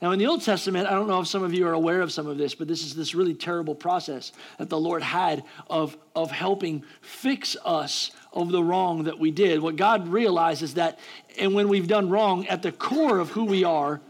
Now, 0.00 0.12
in 0.12 0.18
the 0.18 0.28
Old 0.28 0.42
Testament, 0.42 0.86
I 0.86 0.92
don't 0.92 1.08
know 1.08 1.20
if 1.20 1.26
some 1.26 1.42
of 1.42 1.52
you 1.52 1.66
are 1.66 1.74
aware 1.74 2.00
of 2.00 2.10
some 2.10 2.26
of 2.26 2.38
this, 2.38 2.54
but 2.54 2.68
this 2.68 2.84
is 2.84 2.94
this 2.94 3.14
really 3.14 3.34
terrible 3.34 3.74
process 3.74 4.32
that 4.58 4.70
the 4.70 4.78
Lord 4.78 5.02
had 5.02 5.44
of, 5.68 5.96
of 6.14 6.30
helping 6.30 6.84
fix 7.02 7.56
us 7.64 8.12
of 8.32 8.50
the 8.50 8.62
wrong 8.62 9.04
that 9.04 9.18
we 9.18 9.30
did. 9.30 9.60
What 9.60 9.76
God 9.76 10.08
realizes 10.08 10.74
that, 10.74 10.98
and 11.38 11.54
when 11.54 11.68
we've 11.68 11.88
done 11.88 12.08
wrong, 12.08 12.46
at 12.46 12.62
the 12.62 12.72
core 12.72 13.18
of 13.18 13.30
who 13.30 13.44
we 13.44 13.64
are, 13.64 14.00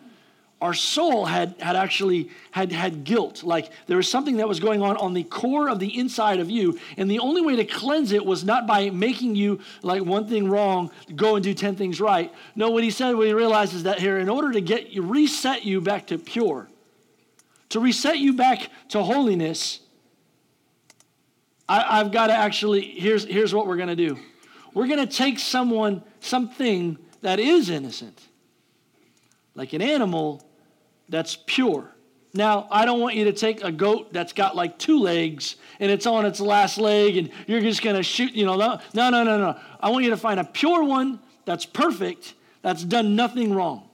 our 0.60 0.74
soul 0.74 1.24
had, 1.24 1.54
had 1.58 1.74
actually 1.74 2.28
had, 2.50 2.70
had 2.70 3.04
guilt 3.04 3.42
like 3.42 3.70
there 3.86 3.96
was 3.96 4.08
something 4.08 4.36
that 4.36 4.48
was 4.48 4.60
going 4.60 4.82
on 4.82 4.96
on 4.98 5.14
the 5.14 5.24
core 5.24 5.70
of 5.70 5.78
the 5.78 5.98
inside 5.98 6.38
of 6.38 6.50
you 6.50 6.78
and 6.98 7.10
the 7.10 7.18
only 7.18 7.40
way 7.40 7.56
to 7.56 7.64
cleanse 7.64 8.12
it 8.12 8.24
was 8.24 8.44
not 8.44 8.66
by 8.66 8.90
making 8.90 9.34
you 9.34 9.58
like 9.82 10.04
one 10.04 10.28
thing 10.28 10.48
wrong 10.48 10.90
go 11.16 11.36
and 11.36 11.44
do 11.44 11.54
10 11.54 11.76
things 11.76 12.00
right 12.00 12.32
no 12.54 12.70
what 12.70 12.84
he 12.84 12.90
said 12.90 13.14
what 13.14 13.26
he 13.26 13.32
realized 13.32 13.74
is 13.74 13.84
that 13.84 13.98
here 13.98 14.18
in 14.18 14.28
order 14.28 14.52
to 14.52 14.60
get 14.60 14.90
you 14.90 15.02
reset 15.02 15.64
you 15.64 15.80
back 15.80 16.06
to 16.06 16.18
pure 16.18 16.68
to 17.70 17.80
reset 17.80 18.18
you 18.18 18.34
back 18.34 18.68
to 18.88 19.02
holiness 19.02 19.80
I, 21.70 22.00
i've 22.00 22.12
got 22.12 22.26
to 22.26 22.34
actually 22.34 22.82
here's 22.82 23.24
here's 23.24 23.54
what 23.54 23.66
we're 23.66 23.76
going 23.76 23.88
to 23.88 23.96
do 23.96 24.18
we're 24.74 24.86
going 24.86 25.06
to 25.06 25.12
take 25.12 25.38
someone 25.38 26.02
something 26.20 26.98
that 27.22 27.40
is 27.40 27.70
innocent 27.70 28.20
like 29.54 29.72
an 29.72 29.82
animal 29.82 30.42
that's 31.10 31.36
pure. 31.46 31.94
Now, 32.32 32.68
I 32.70 32.84
don't 32.84 33.00
want 33.00 33.16
you 33.16 33.24
to 33.24 33.32
take 33.32 33.64
a 33.64 33.72
goat 33.72 34.12
that's 34.12 34.32
got 34.32 34.54
like 34.54 34.78
two 34.78 35.00
legs 35.00 35.56
and 35.80 35.90
it's 35.90 36.06
on 36.06 36.24
its 36.24 36.40
last 36.40 36.78
leg 36.78 37.16
and 37.16 37.30
you're 37.48 37.60
just 37.60 37.82
going 37.82 37.96
to 37.96 38.04
shoot, 38.04 38.32
you 38.32 38.46
know, 38.46 38.56
no, 38.56 38.78
no, 38.94 39.10
no, 39.10 39.36
no. 39.36 39.60
I 39.80 39.90
want 39.90 40.04
you 40.04 40.10
to 40.10 40.16
find 40.16 40.38
a 40.38 40.44
pure 40.44 40.84
one 40.84 41.18
that's 41.44 41.66
perfect, 41.66 42.34
that's 42.62 42.84
done 42.84 43.16
nothing 43.16 43.52
wrong. 43.52 43.88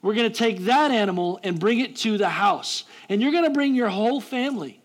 We're 0.00 0.14
going 0.14 0.30
to 0.30 0.36
take 0.36 0.60
that 0.60 0.90
animal 0.90 1.38
and 1.42 1.60
bring 1.60 1.80
it 1.80 1.96
to 1.96 2.16
the 2.16 2.28
house. 2.28 2.84
And 3.08 3.20
you're 3.20 3.32
going 3.32 3.44
to 3.44 3.50
bring 3.50 3.74
your 3.74 3.88
whole 3.88 4.20
family 4.20 4.80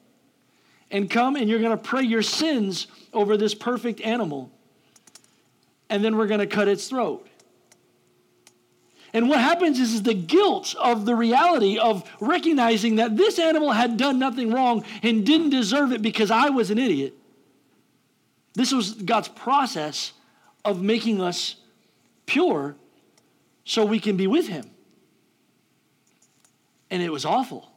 and 0.91 1.09
come 1.09 1.35
and 1.35 1.49
you're 1.49 1.59
going 1.59 1.77
to 1.77 1.83
pray 1.83 2.03
your 2.03 2.21
sins 2.21 2.87
over 3.13 3.37
this 3.37 3.53
perfect 3.53 4.01
animal. 4.01 4.51
And 5.89 6.03
then 6.03 6.17
we're 6.17 6.27
going 6.27 6.39
to 6.39 6.47
cut 6.47 6.67
its 6.67 6.87
throat. 6.87 7.27
And 9.11 9.27
what 9.27 9.39
happens 9.39 9.79
is, 9.79 9.93
is 9.93 10.03
the 10.03 10.13
guilt 10.13 10.75
of 10.75 11.05
the 11.05 11.15
reality 11.15 11.79
of 11.79 12.07
recognizing 12.19 12.97
that 12.97 13.17
this 13.17 13.39
animal 13.39 13.71
had 13.71 13.97
done 13.97 14.19
nothing 14.19 14.51
wrong 14.51 14.83
and 15.01 15.25
didn't 15.25 15.49
deserve 15.49 15.91
it 15.91 16.01
because 16.01 16.29
I 16.29 16.49
was 16.49 16.69
an 16.69 16.77
idiot. 16.77 17.15
This 18.53 18.71
was 18.71 18.93
God's 18.93 19.27
process 19.29 20.13
of 20.63 20.81
making 20.81 21.21
us 21.21 21.55
pure 22.25 22.75
so 23.65 23.85
we 23.85 23.99
can 23.99 24.15
be 24.15 24.27
with 24.27 24.47
Him. 24.47 24.69
And 26.91 27.01
it 27.01 27.11
was 27.11 27.25
awful. 27.25 27.71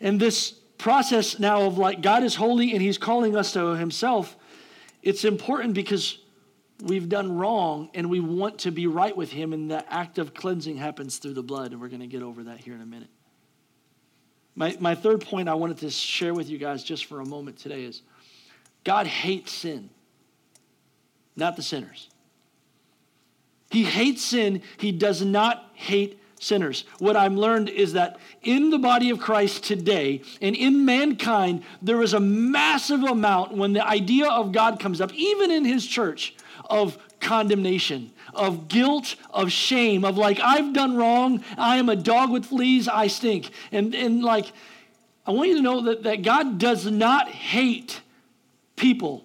And 0.00 0.20
this 0.20 0.54
process 0.78 1.38
now 1.38 1.62
of 1.62 1.76
like 1.76 2.00
God 2.00 2.22
is 2.22 2.34
holy 2.34 2.72
and 2.72 2.80
He's 2.80 2.98
calling 2.98 3.36
us 3.36 3.52
to 3.52 3.76
Himself, 3.76 4.36
it's 5.02 5.24
important 5.24 5.74
because 5.74 6.18
we've 6.82 7.08
done 7.08 7.36
wrong 7.36 7.90
and 7.94 8.08
we 8.08 8.20
want 8.20 8.60
to 8.60 8.70
be 8.70 8.86
right 8.86 9.16
with 9.16 9.32
him 9.32 9.52
and 9.52 9.68
the 9.68 9.92
act 9.92 10.18
of 10.18 10.32
cleansing 10.32 10.76
happens 10.76 11.18
through 11.18 11.34
the 11.34 11.42
blood 11.42 11.72
and 11.72 11.80
we're 11.80 11.88
going 11.88 12.00
to 12.00 12.06
get 12.06 12.22
over 12.22 12.44
that 12.44 12.58
here 12.58 12.72
in 12.72 12.80
a 12.80 12.86
minute. 12.86 13.08
My, 14.54 14.76
my 14.78 14.94
third 14.94 15.20
point 15.20 15.48
i 15.48 15.54
wanted 15.54 15.78
to 15.78 15.90
share 15.90 16.34
with 16.34 16.48
you 16.48 16.56
guys 16.56 16.84
just 16.84 17.06
for 17.06 17.20
a 17.20 17.26
moment 17.26 17.58
today 17.58 17.82
is 17.82 18.02
god 18.84 19.08
hates 19.08 19.50
sin 19.50 19.90
not 21.38 21.54
the 21.54 21.62
sinners. 21.62 22.10
He 23.70 23.84
hates 23.84 24.24
sin. 24.24 24.62
He 24.76 24.92
does 24.92 25.22
not 25.24 25.70
hate 25.74 26.20
sinners. 26.38 26.84
What 26.98 27.16
I've 27.16 27.34
learned 27.34 27.68
is 27.68 27.92
that 27.94 28.18
in 28.42 28.70
the 28.70 28.78
body 28.78 29.10
of 29.10 29.18
Christ 29.18 29.64
today 29.64 30.22
and 30.40 30.54
in 30.56 30.84
mankind, 30.84 31.62
there 31.82 32.02
is 32.02 32.14
a 32.14 32.20
massive 32.20 33.02
amount 33.02 33.52
when 33.52 33.72
the 33.72 33.86
idea 33.86 34.28
of 34.28 34.52
God 34.52 34.80
comes 34.80 35.00
up, 35.00 35.12
even 35.14 35.50
in 35.50 35.64
his 35.64 35.86
church, 35.86 36.34
of 36.70 36.98
condemnation, 37.20 38.12
of 38.34 38.68
guilt, 38.68 39.16
of 39.30 39.50
shame, 39.50 40.04
of 40.04 40.16
like, 40.16 40.40
I've 40.40 40.72
done 40.72 40.96
wrong, 40.96 41.42
I 41.56 41.76
am 41.76 41.88
a 41.88 41.96
dog 41.96 42.30
with 42.30 42.46
fleas, 42.46 42.88
I 42.88 43.08
stink. 43.08 43.50
And, 43.72 43.94
and 43.94 44.22
like, 44.22 44.52
I 45.26 45.32
want 45.32 45.48
you 45.48 45.56
to 45.56 45.62
know 45.62 45.82
that, 45.82 46.04
that 46.04 46.22
God 46.22 46.58
does 46.58 46.86
not 46.86 47.28
hate 47.28 48.00
people. 48.76 49.24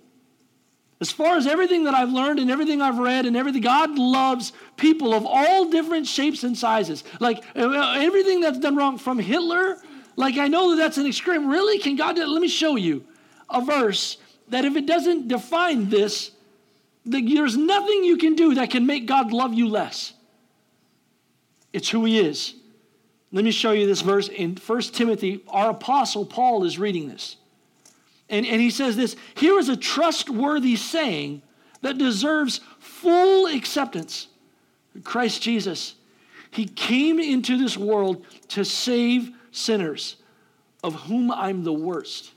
As 1.04 1.12
far 1.12 1.36
as 1.36 1.48
everything 1.48 1.84
that 1.84 1.94
I've 1.94 2.14
learned 2.14 2.40
and 2.40 2.50
everything 2.50 2.82
I've 2.82 2.98
read 2.98 3.26
and 3.26 3.36
everything, 3.36 3.62
God 3.62 3.98
loves 4.00 4.54
people 4.78 5.14
of 5.14 5.26
all 5.26 5.70
different 5.70 6.08
shapes 6.08 6.46
and 6.46 6.58
sizes. 6.58 7.04
Like 7.20 7.44
uh, 7.58 7.98
everything 7.98 8.40
that's 8.40 8.58
done 8.58 8.78
wrong 8.78 8.98
from 8.98 9.20
Hitler, 9.20 9.80
like 10.16 10.38
I 10.38 10.48
know 10.48 10.70
that 10.70 10.78
that's 10.78 10.98
an 10.98 11.06
extreme. 11.06 11.50
Really? 11.50 11.78
Can 11.78 11.98
God, 11.98 12.18
let 12.18 12.42
me 12.42 12.48
show 12.48 12.78
you 12.78 13.04
a 13.50 13.60
verse 13.60 14.16
that 14.48 14.64
if 14.64 14.78
it 14.78 14.86
doesn't 14.86 15.28
define 15.28 15.90
this, 15.90 16.32
there's 17.04 17.58
nothing 17.58 18.06
you 18.06 18.16
can 18.16 18.36
do 18.36 18.56
that 18.56 18.70
can 18.70 18.86
make 18.86 19.06
God 19.06 19.34
love 19.34 19.54
you 19.54 19.68
less. 19.68 20.14
It's 21.74 21.90
who 21.90 22.06
He 22.06 22.18
is. 22.18 22.56
Let 23.34 23.44
me 23.44 23.52
show 23.52 23.74
you 23.74 23.88
this 23.88 24.00
verse 24.00 24.30
in 24.30 24.56
1 24.56 24.82
Timothy. 24.94 25.44
Our 25.50 25.72
apostle 25.72 26.26
Paul 26.26 26.64
is 26.64 26.80
reading 26.80 27.10
this. 27.10 27.36
And, 28.30 28.46
and 28.46 28.62
he 28.62 28.70
says 28.70 28.96
this 28.96 29.16
here 29.36 29.60
is 29.60 29.70
a 29.70 29.78
trustworthy 29.78 30.76
saying 30.76 31.42
that 31.82 31.98
deserves 31.98 32.62
full 32.80 33.48
acceptance. 33.48 34.28
Christ 35.04 35.42
Jesus, 35.42 35.96
He 36.52 36.66
came 36.66 37.20
into 37.20 37.58
this 37.58 37.78
world 37.78 38.26
to 38.50 38.64
save 38.64 39.32
sinners, 39.52 40.18
of 40.84 40.96
whom 41.04 41.32
I'm 41.32 41.64
the 41.64 41.74
worst. 41.74 42.32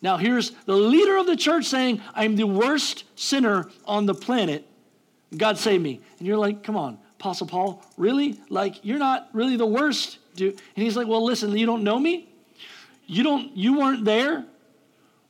Now, 0.00 0.16
here's 0.16 0.50
the 0.64 0.76
leader 0.76 1.16
of 1.16 1.26
the 1.26 1.36
church 1.36 1.64
saying, 1.64 2.00
I'm 2.14 2.36
the 2.36 2.46
worst 2.46 3.04
sinner 3.16 3.68
on 3.84 4.06
the 4.06 4.14
planet. 4.14 4.64
God 5.36 5.58
save 5.58 5.82
me. 5.82 6.00
And 6.18 6.26
you're 6.26 6.38
like, 6.38 6.62
come 6.62 6.76
on, 6.76 6.98
Apostle 7.18 7.48
Paul, 7.48 7.84
really? 7.96 8.38
Like, 8.48 8.84
you're 8.84 8.98
not 8.98 9.28
really 9.32 9.56
the 9.56 9.66
worst, 9.66 10.18
dude. 10.36 10.52
And 10.52 10.84
he's 10.84 10.96
like, 10.96 11.08
well, 11.08 11.24
listen, 11.24 11.56
you 11.56 11.66
don't 11.66 11.82
know 11.82 11.98
me? 11.98 12.28
You 13.06 13.24
don't, 13.24 13.56
you 13.56 13.78
weren't 13.78 14.04
there 14.04 14.44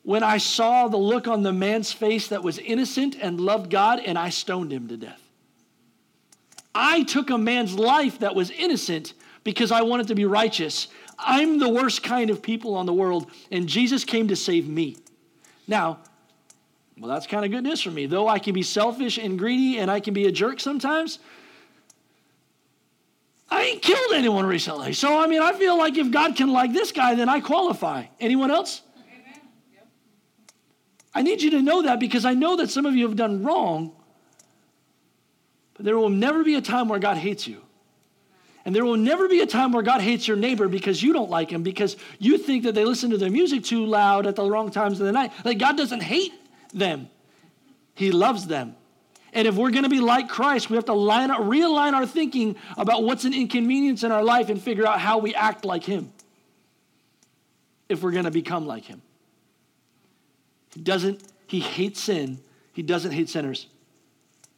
when 0.09 0.23
I 0.23 0.39
saw 0.39 0.89
the 0.89 0.97
look 0.97 1.29
on 1.29 1.43
the 1.43 1.53
man's 1.53 1.93
face 1.93 2.29
that 2.29 2.43
was 2.43 2.59
innocent 2.59 3.15
and 3.21 3.39
loved 3.39 3.69
God, 3.69 4.01
and 4.01 4.17
I 4.17 4.31
stoned 4.31 4.73
him 4.73 4.89
to 4.89 4.97
death. 4.97 5.21
I 6.75 7.03
took 7.03 7.29
a 7.29 7.37
man's 7.37 7.75
life 7.75 8.21
that 8.21 8.35
was 8.35 8.51
innocent 8.51 9.13
because 9.45 9.71
I 9.71 9.83
wanted 9.83 10.09
to 10.09 10.15
be 10.15 10.25
righteous. 10.25 10.89
I'm 11.19 11.59
the 11.59 11.69
worst 11.69 12.03
kind 12.03 12.31
of 12.31 12.41
people 12.41 12.75
on 12.75 12.87
the 12.87 12.93
world, 12.95 13.31
and 13.53 13.69
Jesus 13.69 14.03
came 14.03 14.29
to 14.29 14.35
save 14.35 14.67
me. 14.67 14.97
Now, 15.67 15.99
well, 16.99 17.11
that's 17.11 17.27
kind 17.27 17.45
of 17.45 17.51
good 17.51 17.65
news 17.65 17.83
for 17.83 17.91
me. 17.91 18.07
Though 18.07 18.29
I 18.29 18.39
can 18.39 18.55
be 18.55 18.63
selfish 18.63 19.19
and 19.19 19.39
greedy 19.39 19.79
and 19.79 19.91
I 19.91 20.01
can 20.01 20.15
be 20.15 20.25
a 20.25 20.33
jerk 20.33 20.59
sometimes, 20.59 21.19
I 23.51 23.63
ain't 23.63 23.83
killed 23.83 24.15
anyone 24.15 24.47
recently. 24.47 24.95
So, 24.95 25.21
I 25.21 25.27
mean, 25.27 25.43
I 25.43 25.53
feel 25.53 25.77
like 25.77 25.99
if 25.99 26.11
God 26.11 26.35
can 26.35 26.49
like 26.49 26.73
this 26.73 26.93
guy, 26.93 27.15
then 27.15 27.29
I 27.29 27.41
qualify. 27.41 28.07
Anyone 28.21 28.51
else? 28.51 28.81
I 31.15 31.23
need 31.23 31.43
you 31.43 31.51
to 31.53 31.63
know 31.63 31.83
that 31.83 32.01
because 32.01 32.25
I 32.25 32.35
know 32.35 32.57
that 32.57 32.71
some 32.71 32.87
of 32.87 32.95
you 32.95 33.07
have 33.07 33.17
done 33.17 33.43
wrong, 33.43 33.93
but 35.75 35.85
there 35.85 35.97
will 35.97 36.11
never 36.11 36.45
be 36.45 36.55
a 36.55 36.61
time 36.61 36.89
where 36.89 36.99
God 36.99 37.17
hates 37.17 37.47
you. 37.47 37.63
And 38.65 38.75
there 38.75 38.85
will 38.85 38.99
never 38.99 39.29
be 39.29 39.41
a 39.41 39.47
time 39.47 39.73
where 39.73 39.83
God 39.83 40.03
hates 40.03 40.29
your 40.29 40.37
neighbor 40.37 40.69
because 40.69 41.03
you 41.03 41.15
don't 41.15 41.31
like 41.31 41.51
him, 41.51 41.63
because 41.63 41.97
you 42.19 42.37
think 42.37 42.65
that 42.65 42.75
they 42.75 42.85
listen 42.85 43.11
to 43.11 43.17
their 43.17 43.31
music 43.31 43.65
too 43.65 43.87
loud 43.87 44.27
at 44.27 44.37
the 44.37 44.45
wrong 44.45 44.71
times 44.71 45.01
of 45.01 45.07
the 45.07 45.13
night. 45.13 45.33
Like 45.45 45.59
God 45.59 45.77
doesn't 45.77 46.03
hate 46.03 46.33
them, 46.75 47.09
He 47.95 48.11
loves 48.11 48.47
them. 48.47 48.77
And 49.33 49.47
if 49.47 49.57
we're 49.57 49.71
going 49.71 49.85
to 49.85 49.91
be 49.91 50.01
like 50.01 50.29
Christ, 50.29 50.71
we 50.71 50.77
have 50.77 50.87
to 50.87 50.95
line 50.95 51.31
up, 51.31 51.41
realign 51.41 51.93
our 51.93 52.07
thinking 52.07 52.57
about 52.77 53.05
what's 53.05 53.25
an 53.25 53.35
inconvenience 53.35 54.03
in 54.03 54.11
our 54.11 54.25
life 54.25 54.49
and 54.49 54.61
figure 54.61 54.87
out 54.87 55.01
how 55.01 55.19
we 55.19 55.35
act 55.35 55.65
like 55.65 55.85
Him 55.85 56.13
if 57.89 58.03
we're 58.03 58.13
going 58.13 58.25
to 58.25 58.31
become 58.31 58.67
like 58.67 58.85
Him. 58.85 59.03
He 60.75 60.81
doesn't, 60.81 61.23
He 61.47 61.61
hates 61.61 62.01
sin, 62.01 62.39
He 62.73 62.83
doesn't 62.83 63.13
hate 63.13 63.29
sinners. 63.29 63.67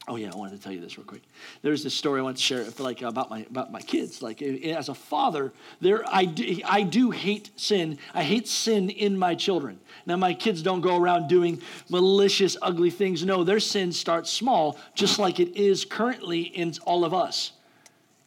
Oh 0.09 0.17
yeah, 0.17 0.33
I 0.33 0.37
wanted 0.37 0.57
to 0.57 0.63
tell 0.63 0.73
you 0.73 0.81
this 0.81 0.99
real 0.99 1.07
quick. 1.07 1.23
There's 1.63 1.85
this 1.85 1.95
story 1.95 2.19
I 2.19 2.25
want 2.25 2.37
to 2.37 2.43
share, 2.43 2.65
like 2.79 3.03
about 3.03 3.31
my 3.31 3.47
about 3.49 3.71
my 3.71 3.81
kids. 3.81 4.23
Like 4.23 4.43
as 4.43 4.89
a 4.89 4.95
father, 4.95 5.53
there 5.81 6.03
I 6.09 6.25
do, 6.25 6.59
I 6.65 6.83
do 6.83 7.13
hate 7.13 7.51
sin. 7.55 7.97
I 8.13 8.25
hate 8.25 8.49
sin 8.49 8.91
in 8.91 9.17
my 9.17 9.37
children. 9.37 9.79
Now 10.07 10.17
my 10.17 10.35
kids 10.35 10.63
don't 10.63 10.81
go 10.81 10.97
around 10.97 11.29
doing 11.29 11.61
malicious, 11.91 12.57
ugly 12.61 12.91
things. 12.91 13.25
No, 13.25 13.45
their 13.45 13.61
sin 13.61 13.93
starts 13.93 14.31
small, 14.31 14.79
just 14.95 15.21
like 15.21 15.39
it 15.39 15.55
is 15.55 15.85
currently 15.85 16.41
in 16.43 16.73
all 16.85 17.05
of 17.05 17.15
us. 17.15 17.53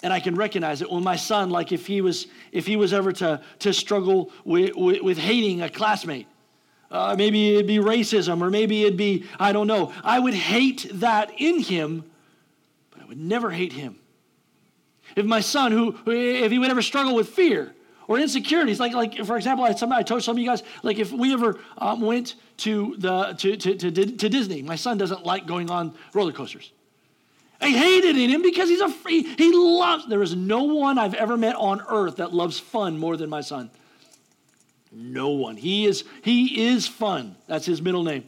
And 0.04 0.13
I 0.13 0.22
can 0.22 0.36
recognize 0.36 0.82
it 0.82 0.90
when 0.90 1.04
my 1.04 1.16
son, 1.16 1.50
like 1.50 1.74
if 1.74 1.86
he 1.86 2.02
was 2.02 2.28
if 2.54 2.66
he 2.66 2.78
was 2.78 2.94
ever 2.94 3.12
to 3.13 3.42
to 3.60 3.74
struggle 3.74 4.32
with, 4.46 4.75
with, 4.75 5.02
with 5.02 5.18
hating 5.18 5.63
a 5.63 5.70
classmate, 5.70 6.28
uh, 6.94 7.16
maybe 7.18 7.56
it'd 7.56 7.68
be 7.68 7.78
racism, 7.78 8.42
or 8.42 8.52
maybe 8.52 8.84
it'd 8.84 8.96
be, 8.96 9.26
I 9.40 9.52
don't 9.52 9.66
know. 9.66 9.92
I 10.04 10.20
would 10.20 10.36
hate 10.36 10.88
that 10.94 11.32
in 11.40 11.60
him, 11.60 12.06
but 12.92 13.02
I 13.02 13.06
would 13.06 13.18
never 13.18 13.50
hate 13.50 13.74
him. 13.74 13.98
If 15.16 15.26
my 15.26 15.42
son, 15.42 15.72
who, 15.72 15.98
if 16.06 16.52
he 16.52 16.60
would 16.60 16.70
ever 16.70 16.84
struggle 16.84 17.16
with 17.16 17.30
fear 17.30 17.74
or 18.08 18.20
insecurities, 18.20 18.80
like, 18.80 18.94
like 18.94 19.26
for 19.26 19.38
example, 19.38 19.66
I, 19.66 19.76
I 19.98 20.04
told 20.04 20.24
some 20.24 20.36
of 20.36 20.40
you 20.40 20.48
guys, 20.48 20.62
like 20.84 21.00
if 21.00 21.12
we 21.12 21.34
ever 21.34 21.60
um, 21.80 22.00
went 22.00 22.36
to, 22.58 22.96
the, 23.00 23.34
to, 23.40 23.58
to, 23.58 23.76
to, 23.76 23.92
to 23.92 24.30
Disney, 24.30 24.62
my 24.62 24.76
son 24.76 25.00
doesn't 25.00 25.26
like 25.26 25.48
going 25.48 25.72
on 25.72 25.96
roller 26.14 26.32
coasters. 26.32 26.72
I 27.60 27.70
hate 27.70 28.04
it 28.04 28.18
in 28.18 28.30
him 28.30 28.44
because 28.44 28.70
he's 28.70 28.82
a 28.82 28.90
free, 28.90 29.24
he 29.24 29.52
loves, 29.52 30.08
there 30.08 30.22
is 30.22 30.36
no 30.36 30.64
one 30.64 31.00
I've 31.00 31.16
ever 31.16 31.38
met 31.38 31.56
on 31.56 31.82
earth 31.90 32.18
that 32.18 32.34
loves 32.34 32.60
fun 32.60 33.00
more 33.00 33.18
than 33.18 33.30
my 33.30 33.42
son. 33.42 33.72
No 34.94 35.30
one. 35.30 35.58
He 35.58 35.86
is, 35.86 36.04
he 36.22 36.68
is 36.68 36.88
fun. 36.88 37.36
That's 37.48 37.66
his 37.66 37.82
middle 37.82 38.04
name. 38.04 38.26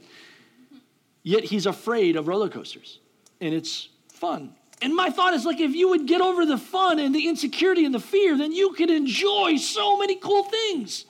Yet 1.23 1.43
he's 1.43 1.65
afraid 1.65 2.15
of 2.15 2.27
roller 2.27 2.49
coasters. 2.49 2.99
And 3.39 3.53
it's 3.53 3.89
fun. 4.09 4.55
And 4.81 4.95
my 4.95 5.09
thought 5.09 5.33
is 5.33 5.45
like, 5.45 5.59
if 5.59 5.73
you 5.73 5.89
would 5.89 6.05
get 6.05 6.21
over 6.21 6.45
the 6.45 6.57
fun 6.57 6.99
and 6.99 7.13
the 7.13 7.27
insecurity 7.27 7.85
and 7.85 7.93
the 7.93 7.99
fear, 7.99 8.37
then 8.37 8.51
you 8.51 8.73
could 8.73 8.89
enjoy 8.89 9.57
so 9.57 9.97
many 9.97 10.15
cool 10.15 10.43
things. 10.43 11.05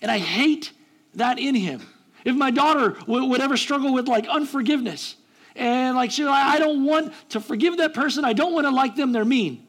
And 0.00 0.10
I 0.10 0.18
hate 0.18 0.72
that 1.14 1.38
in 1.38 1.54
him. 1.54 1.82
If 2.24 2.36
my 2.36 2.50
daughter 2.50 2.96
would 3.06 3.40
ever 3.40 3.56
struggle 3.56 3.92
with 3.92 4.08
like 4.08 4.26
unforgiveness, 4.28 5.16
and 5.54 5.96
like 5.96 6.10
she, 6.10 6.24
I 6.24 6.58
don't 6.58 6.84
want 6.84 7.12
to 7.30 7.40
forgive 7.40 7.78
that 7.78 7.94
person, 7.94 8.24
I 8.24 8.32
don't 8.32 8.52
want 8.52 8.66
to 8.66 8.70
like 8.70 8.96
them, 8.96 9.12
they're 9.12 9.24
mean. 9.24 9.66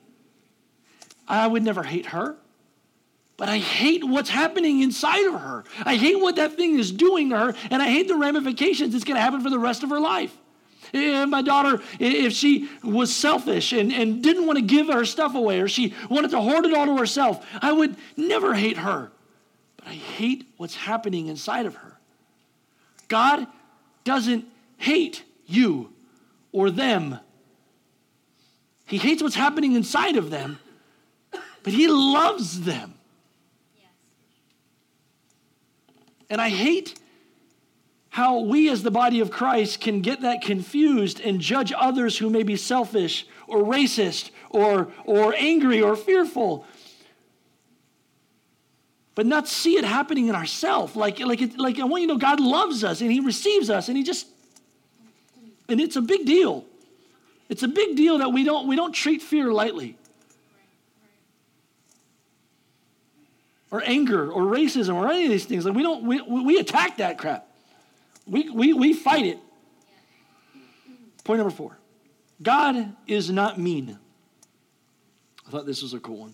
I 1.27 1.47
would 1.47 1.63
never 1.63 1.83
hate 1.83 2.07
her. 2.07 2.35
But 3.37 3.49
I 3.49 3.59
hate 3.59 4.03
what's 4.03 4.31
happening 4.31 4.81
inside 4.81 5.27
of 5.27 5.39
her. 5.39 5.63
I 5.85 5.95
hate 5.95 6.19
what 6.19 6.37
that 6.37 6.53
thing 6.53 6.79
is 6.79 6.91
doing 6.91 7.29
to 7.29 7.37
her, 7.37 7.55
and 7.69 7.81
I 7.83 7.87
hate 7.87 8.07
the 8.07 8.15
ramifications 8.15 8.95
it's 8.95 9.03
going 9.05 9.15
to 9.15 9.21
happen 9.21 9.41
for 9.41 9.51
the 9.51 9.59
rest 9.59 9.83
of 9.83 9.91
her 9.91 9.99
life. 9.99 10.35
And 10.91 11.29
my 11.29 11.41
daughter, 11.41 11.81
if 11.99 12.33
she 12.33 12.69
was 12.83 13.15
selfish 13.15 13.73
and, 13.73 13.93
and 13.93 14.23
didn't 14.23 14.47
want 14.47 14.57
to 14.57 14.65
give 14.65 14.87
her 14.87 15.05
stuff 15.05 15.35
away, 15.35 15.59
or 15.59 15.67
she 15.67 15.93
wanted 16.09 16.31
to 16.31 16.41
hoard 16.41 16.65
it 16.65 16.73
all 16.73 16.87
to 16.87 16.97
herself, 16.97 17.45
I 17.61 17.71
would 17.71 17.95
never 18.15 18.55
hate 18.55 18.77
her. 18.77 19.11
But 19.75 19.87
I 19.87 19.93
hate 19.93 20.47
what's 20.57 20.75
happening 20.75 21.27
inside 21.27 21.65
of 21.65 21.75
her. 21.75 21.99
God 23.07 23.45
doesn't 24.03 24.45
hate 24.77 25.23
you 25.45 25.93
or 26.51 26.71
them, 26.71 27.19
He 28.85 28.97
hates 28.97 29.21
what's 29.21 29.35
happening 29.35 29.73
inside 29.73 30.15
of 30.15 30.31
them, 30.31 30.59
but 31.61 31.73
He 31.73 31.87
loves 31.87 32.61
them. 32.61 32.96
And 36.29 36.41
I 36.41 36.49
hate 36.49 36.99
how 38.09 38.39
we 38.39 38.69
as 38.69 38.83
the 38.83 38.91
body 38.91 39.19
of 39.19 39.29
Christ 39.29 39.79
can 39.79 40.01
get 40.01 40.21
that 40.21 40.41
confused 40.41 41.19
and 41.19 41.39
judge 41.39 41.71
others 41.77 42.17
who 42.17 42.29
may 42.29 42.43
be 42.43 42.55
selfish 42.55 43.27
or 43.47 43.63
racist 43.63 44.31
or, 44.49 44.91
or 45.05 45.35
angry 45.35 45.81
or 45.81 45.95
fearful. 45.95 46.65
But 49.13 49.25
not 49.25 49.47
see 49.47 49.77
it 49.77 49.83
happening 49.83 50.27
in 50.27 50.35
ourselves. 50.35 50.95
Like, 50.95 51.19
like, 51.19 51.41
it, 51.41 51.57
like 51.57 51.79
I 51.79 51.83
want 51.85 52.01
you 52.01 52.07
to 52.07 52.13
know 52.15 52.19
God 52.19 52.39
loves 52.39 52.83
us 52.83 53.01
and 53.01 53.11
He 53.11 53.19
receives 53.19 53.69
us 53.69 53.87
and 53.87 53.97
He 53.97 54.03
just, 54.03 54.27
and 55.69 55.79
it's 55.79 55.95
a 55.95 56.01
big 56.01 56.25
deal. 56.25 56.65
It's 57.49 57.63
a 57.63 57.67
big 57.67 57.95
deal 57.95 58.17
that 58.17 58.29
we 58.29 58.43
don't, 58.43 58.67
we 58.67 58.75
don't 58.75 58.93
treat 58.93 59.21
fear 59.21 59.51
lightly. 59.51 59.97
Or 63.71 63.81
anger 63.83 64.31
or 64.31 64.43
racism 64.43 64.95
or 64.95 65.09
any 65.09 65.25
of 65.25 65.31
these 65.31 65.45
things. 65.45 65.65
Like 65.65 65.75
we 65.75 65.83
don't, 65.83 66.03
we, 66.03 66.21
we 66.21 66.57
attack 66.57 66.97
that 66.97 67.17
crap. 67.17 67.47
We, 68.25 68.49
we, 68.49 68.73
we 68.73 68.93
fight 68.93 69.25
it. 69.25 69.39
Point 71.23 71.39
number 71.39 71.53
four 71.53 71.77
God 72.41 72.95
is 73.07 73.29
not 73.29 73.59
mean. 73.59 73.97
I 75.45 75.51
thought 75.51 75.65
this 75.65 75.81
was 75.81 75.93
a 75.93 75.99
cool 75.99 76.19
one. 76.19 76.33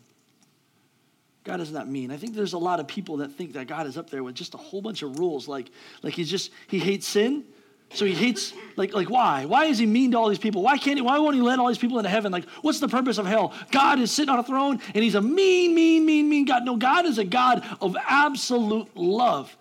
God 1.44 1.60
is 1.60 1.72
not 1.72 1.88
mean. 1.88 2.10
I 2.10 2.18
think 2.18 2.36
there's 2.36 2.54
a 2.54 2.58
lot 2.58 2.80
of 2.80 2.88
people 2.88 3.18
that 3.18 3.34
think 3.34 3.54
that 3.54 3.68
God 3.68 3.86
is 3.86 3.98
up 3.98 4.10
there 4.10 4.24
with 4.24 4.36
just 4.36 4.54
a 4.54 4.58
whole 4.58 4.82
bunch 4.82 5.04
of 5.04 5.20
rules. 5.20 5.48
Like, 5.48 5.70
like 6.02 6.14
he's 6.14 6.30
just, 6.30 6.52
he 6.68 6.80
hates 6.80 7.06
sin. 7.06 7.44
So 7.94 8.06
he 8.06 8.14
hates, 8.14 8.54
like, 8.76 8.94
like 8.94 9.10
why? 9.10 9.46
Why 9.46 9.66
is 9.66 9.78
he 9.78 9.86
mean 9.86 10.12
to 10.12 10.18
all 10.18 10.30
these 10.30 10.40
people? 10.40 10.64
Why 10.64 10.78
can't 10.78 10.98
he, 10.98 11.02
why 11.02 11.20
won't 11.20 11.36
he 11.36 11.42
let 11.42 11.60
all 11.60 11.68
these 11.68 11.78
people 11.78 12.00
into 12.00 12.10
heaven? 12.10 12.32
Like, 12.32 12.50
what's 12.62 12.80
the 12.80 12.88
purpose 12.88 13.18
of 13.18 13.26
hell? 13.26 13.54
God 13.72 14.00
is 14.00 14.12
sitting 14.12 14.30
on 14.30 14.40
a 14.40 14.44
throne 14.44 14.80
and 14.94 15.04
he's 15.04 15.16
a 15.16 15.22
mean, 15.22 15.76
mean, 15.76 16.06
mean, 16.06 16.28
mean 16.28 16.46
God. 16.46 16.66
No, 16.66 16.76
God 16.76 17.06
is 17.06 17.18
a 17.20 17.24
God 17.24 17.64
of 17.82 17.96
absolute 18.08 18.96
love. 18.96 19.56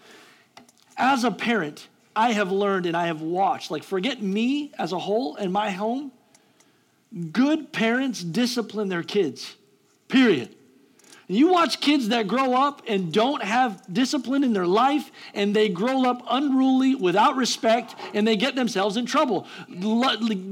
As 0.97 1.25
a 1.25 1.31
parent, 1.31 1.89
I 2.17 2.33
have 2.33 2.51
learned 2.53 2.87
and 2.87 2.97
I 2.97 3.07
have 3.07 3.21
watched, 3.21 3.71
like, 3.71 3.83
forget 3.83 4.23
me 4.23 4.73
as 4.79 4.93
a 4.93 4.99
whole 4.99 5.37
and 5.37 5.53
my 5.53 5.71
home. 5.71 6.13
Good 7.33 7.73
parents 7.73 8.23
discipline 8.23 8.89
their 8.89 9.03
kids, 9.03 9.55
period. 10.09 10.55
You 11.29 11.49
watch 11.49 11.81
kids 11.81 12.09
that 12.09 12.27
grow 12.27 12.55
up 12.55 12.83
and 12.89 13.13
don't 13.13 13.43
have 13.43 13.83
discipline 13.93 14.45
in 14.45 14.53
their 14.53 14.67
life, 14.67 15.11
and 15.35 15.55
they 15.55 15.69
grow 15.69 16.05
up 16.05 16.23
unruly, 16.29 16.95
without 16.95 17.37
respect, 17.37 17.95
and 18.13 18.27
they 18.27 18.37
get 18.37 18.55
themselves 18.55 18.97
in 18.97 19.07
trouble. 19.07 19.47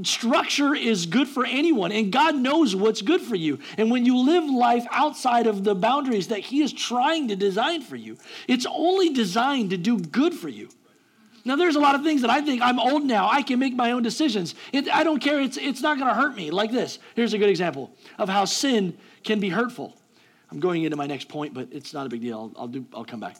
Structure 0.03 0.73
is 0.73 1.05
good 1.05 1.27
for 1.27 1.45
anyone, 1.45 1.91
and 1.91 2.11
God 2.11 2.35
knows 2.35 2.75
what's 2.75 3.01
good 3.01 3.21
for 3.21 3.35
you. 3.35 3.59
And 3.77 3.91
when 3.91 4.05
you 4.05 4.17
live 4.17 4.45
life 4.45 4.85
outside 4.91 5.45
of 5.45 5.63
the 5.63 5.75
boundaries 5.75 6.29
that 6.29 6.39
He 6.39 6.61
is 6.61 6.71
trying 6.71 7.27
to 7.27 7.35
design 7.35 7.81
for 7.81 7.95
you, 7.95 8.17
it's 8.47 8.65
only 8.65 9.09
designed 9.09 9.71
to 9.71 9.77
do 9.77 9.99
good 9.99 10.33
for 10.33 10.49
you. 10.49 10.69
Now, 11.43 11.55
there's 11.55 11.75
a 11.75 11.79
lot 11.79 11.95
of 11.95 12.03
things 12.03 12.21
that 12.21 12.29
I 12.29 12.41
think 12.41 12.61
I'm 12.61 12.79
old 12.79 13.03
now. 13.03 13.27
I 13.29 13.41
can 13.41 13.59
make 13.59 13.73
my 13.73 13.91
own 13.91 14.03
decisions. 14.03 14.53
It, 14.71 14.87
I 14.93 15.03
don't 15.03 15.19
care. 15.19 15.41
It's, 15.41 15.57
it's 15.57 15.81
not 15.81 15.97
going 15.97 16.07
to 16.07 16.13
hurt 16.13 16.35
me. 16.35 16.51
Like 16.51 16.71
this. 16.71 16.99
Here's 17.15 17.33
a 17.33 17.39
good 17.39 17.49
example 17.49 17.91
of 18.19 18.29
how 18.29 18.45
sin 18.45 18.95
can 19.23 19.39
be 19.39 19.49
hurtful. 19.49 19.97
I'm 20.51 20.59
going 20.59 20.83
into 20.83 20.97
my 20.97 21.07
next 21.07 21.29
point, 21.29 21.53
but 21.53 21.69
it's 21.71 21.93
not 21.93 22.05
a 22.05 22.09
big 22.09 22.21
deal. 22.21 22.51
I'll, 22.55 22.61
I'll, 22.63 22.67
do, 22.67 22.85
I'll 22.93 23.05
come 23.05 23.19
back. 23.19 23.37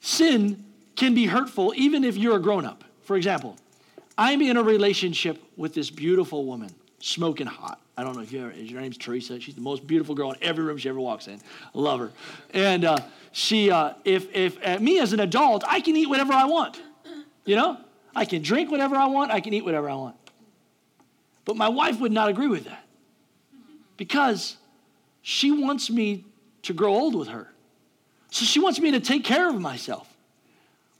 Sin 0.00 0.64
can 0.96 1.14
be 1.14 1.26
hurtful 1.26 1.72
even 1.76 2.04
if 2.04 2.16
you're 2.16 2.36
a 2.36 2.40
grown 2.40 2.64
up. 2.64 2.84
For 3.02 3.16
example, 3.16 3.56
I'm 4.16 4.42
in 4.42 4.56
a 4.56 4.62
relationship 4.62 5.42
with 5.56 5.74
this 5.74 5.90
beautiful 5.90 6.44
woman, 6.44 6.74
smoking 6.98 7.46
hot. 7.46 7.80
I 7.96 8.02
don't 8.02 8.14
know 8.14 8.22
if 8.22 8.32
you 8.32 8.44
ever, 8.44 8.52
your 8.52 8.80
name's 8.80 8.98
Teresa. 8.98 9.40
She's 9.40 9.54
the 9.54 9.60
most 9.60 9.86
beautiful 9.86 10.14
girl 10.14 10.32
in 10.32 10.38
every 10.42 10.64
room 10.64 10.76
she 10.76 10.88
ever 10.88 11.00
walks 11.00 11.28
in. 11.28 11.40
I 11.74 11.78
love 11.78 12.00
her. 12.00 12.12
And 12.52 12.84
uh, 12.84 12.98
she, 13.32 13.70
uh, 13.70 13.94
if, 14.04 14.34
if 14.34 14.58
uh, 14.64 14.78
me 14.78 14.98
as 15.00 15.12
an 15.12 15.20
adult, 15.20 15.64
I 15.66 15.80
can 15.80 15.96
eat 15.96 16.08
whatever 16.08 16.32
I 16.32 16.44
want. 16.44 16.80
You 17.44 17.56
know? 17.56 17.78
I 18.14 18.24
can 18.24 18.42
drink 18.42 18.70
whatever 18.70 18.96
I 18.96 19.06
want. 19.06 19.30
I 19.30 19.40
can 19.40 19.54
eat 19.54 19.64
whatever 19.64 19.88
I 19.88 19.94
want. 19.94 20.16
But 21.44 21.56
my 21.56 21.68
wife 21.68 22.00
would 22.00 22.12
not 22.12 22.28
agree 22.28 22.48
with 22.48 22.64
that 22.64 22.84
because 23.96 24.56
she 25.28 25.50
wants 25.50 25.90
me 25.90 26.24
to 26.62 26.72
grow 26.72 26.94
old 26.94 27.14
with 27.14 27.28
her. 27.28 27.52
So 28.30 28.46
she 28.46 28.60
wants 28.60 28.80
me 28.80 28.92
to 28.92 29.00
take 29.00 29.24
care 29.24 29.50
of 29.50 29.60
myself. 29.60 30.08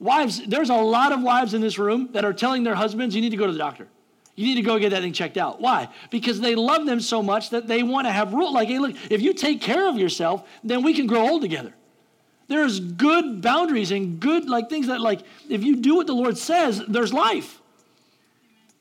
Wives, 0.00 0.46
there's 0.46 0.68
a 0.68 0.74
lot 0.74 1.12
of 1.12 1.22
wives 1.22 1.54
in 1.54 1.62
this 1.62 1.78
room 1.78 2.10
that 2.12 2.26
are 2.26 2.34
telling 2.34 2.62
their 2.62 2.74
husbands, 2.74 3.14
you 3.14 3.22
need 3.22 3.30
to 3.30 3.38
go 3.38 3.46
to 3.46 3.52
the 3.54 3.58
doctor. 3.58 3.88
You 4.34 4.44
need 4.44 4.56
to 4.56 4.62
go 4.62 4.78
get 4.78 4.90
that 4.90 5.00
thing 5.00 5.14
checked 5.14 5.38
out. 5.38 5.62
Why? 5.62 5.88
Because 6.10 6.40
they 6.40 6.54
love 6.54 6.84
them 6.84 7.00
so 7.00 7.22
much 7.22 7.48
that 7.50 7.68
they 7.68 7.82
want 7.82 8.06
to 8.06 8.12
have 8.12 8.34
rule. 8.34 8.52
Like, 8.52 8.68
hey, 8.68 8.78
look, 8.78 8.94
if 9.10 9.22
you 9.22 9.32
take 9.32 9.62
care 9.62 9.88
of 9.88 9.96
yourself, 9.96 10.46
then 10.62 10.82
we 10.82 10.92
can 10.92 11.06
grow 11.06 11.26
old 11.26 11.40
together. 11.40 11.72
There's 12.48 12.80
good 12.80 13.40
boundaries 13.40 13.92
and 13.92 14.20
good 14.20 14.46
like 14.46 14.68
things 14.68 14.88
that 14.88 15.00
like 15.00 15.22
if 15.48 15.64
you 15.64 15.76
do 15.76 15.96
what 15.96 16.06
the 16.06 16.14
Lord 16.14 16.36
says, 16.36 16.82
there's 16.86 17.14
life. 17.14 17.62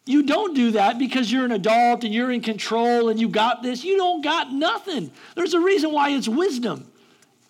You 0.08 0.24
don't 0.24 0.56
do 0.56 0.72
that 0.72 0.98
because 0.98 1.30
you're 1.30 1.44
an 1.44 1.52
adult 1.52 2.06
and 2.06 2.14
you're 2.14 2.32
in 2.32 2.42
control 2.42 3.10
and 3.10 3.20
you 3.20 3.28
got 3.28 3.62
this. 3.62 3.84
You 3.84 3.98
don't 3.98 4.24
got 4.24 4.54
nothing. 4.54 5.12
There's 5.36 5.54
a 5.54 5.60
reason 5.60 5.92
why 5.92 6.12
it's 6.12 6.30
wisdom. 6.30 6.90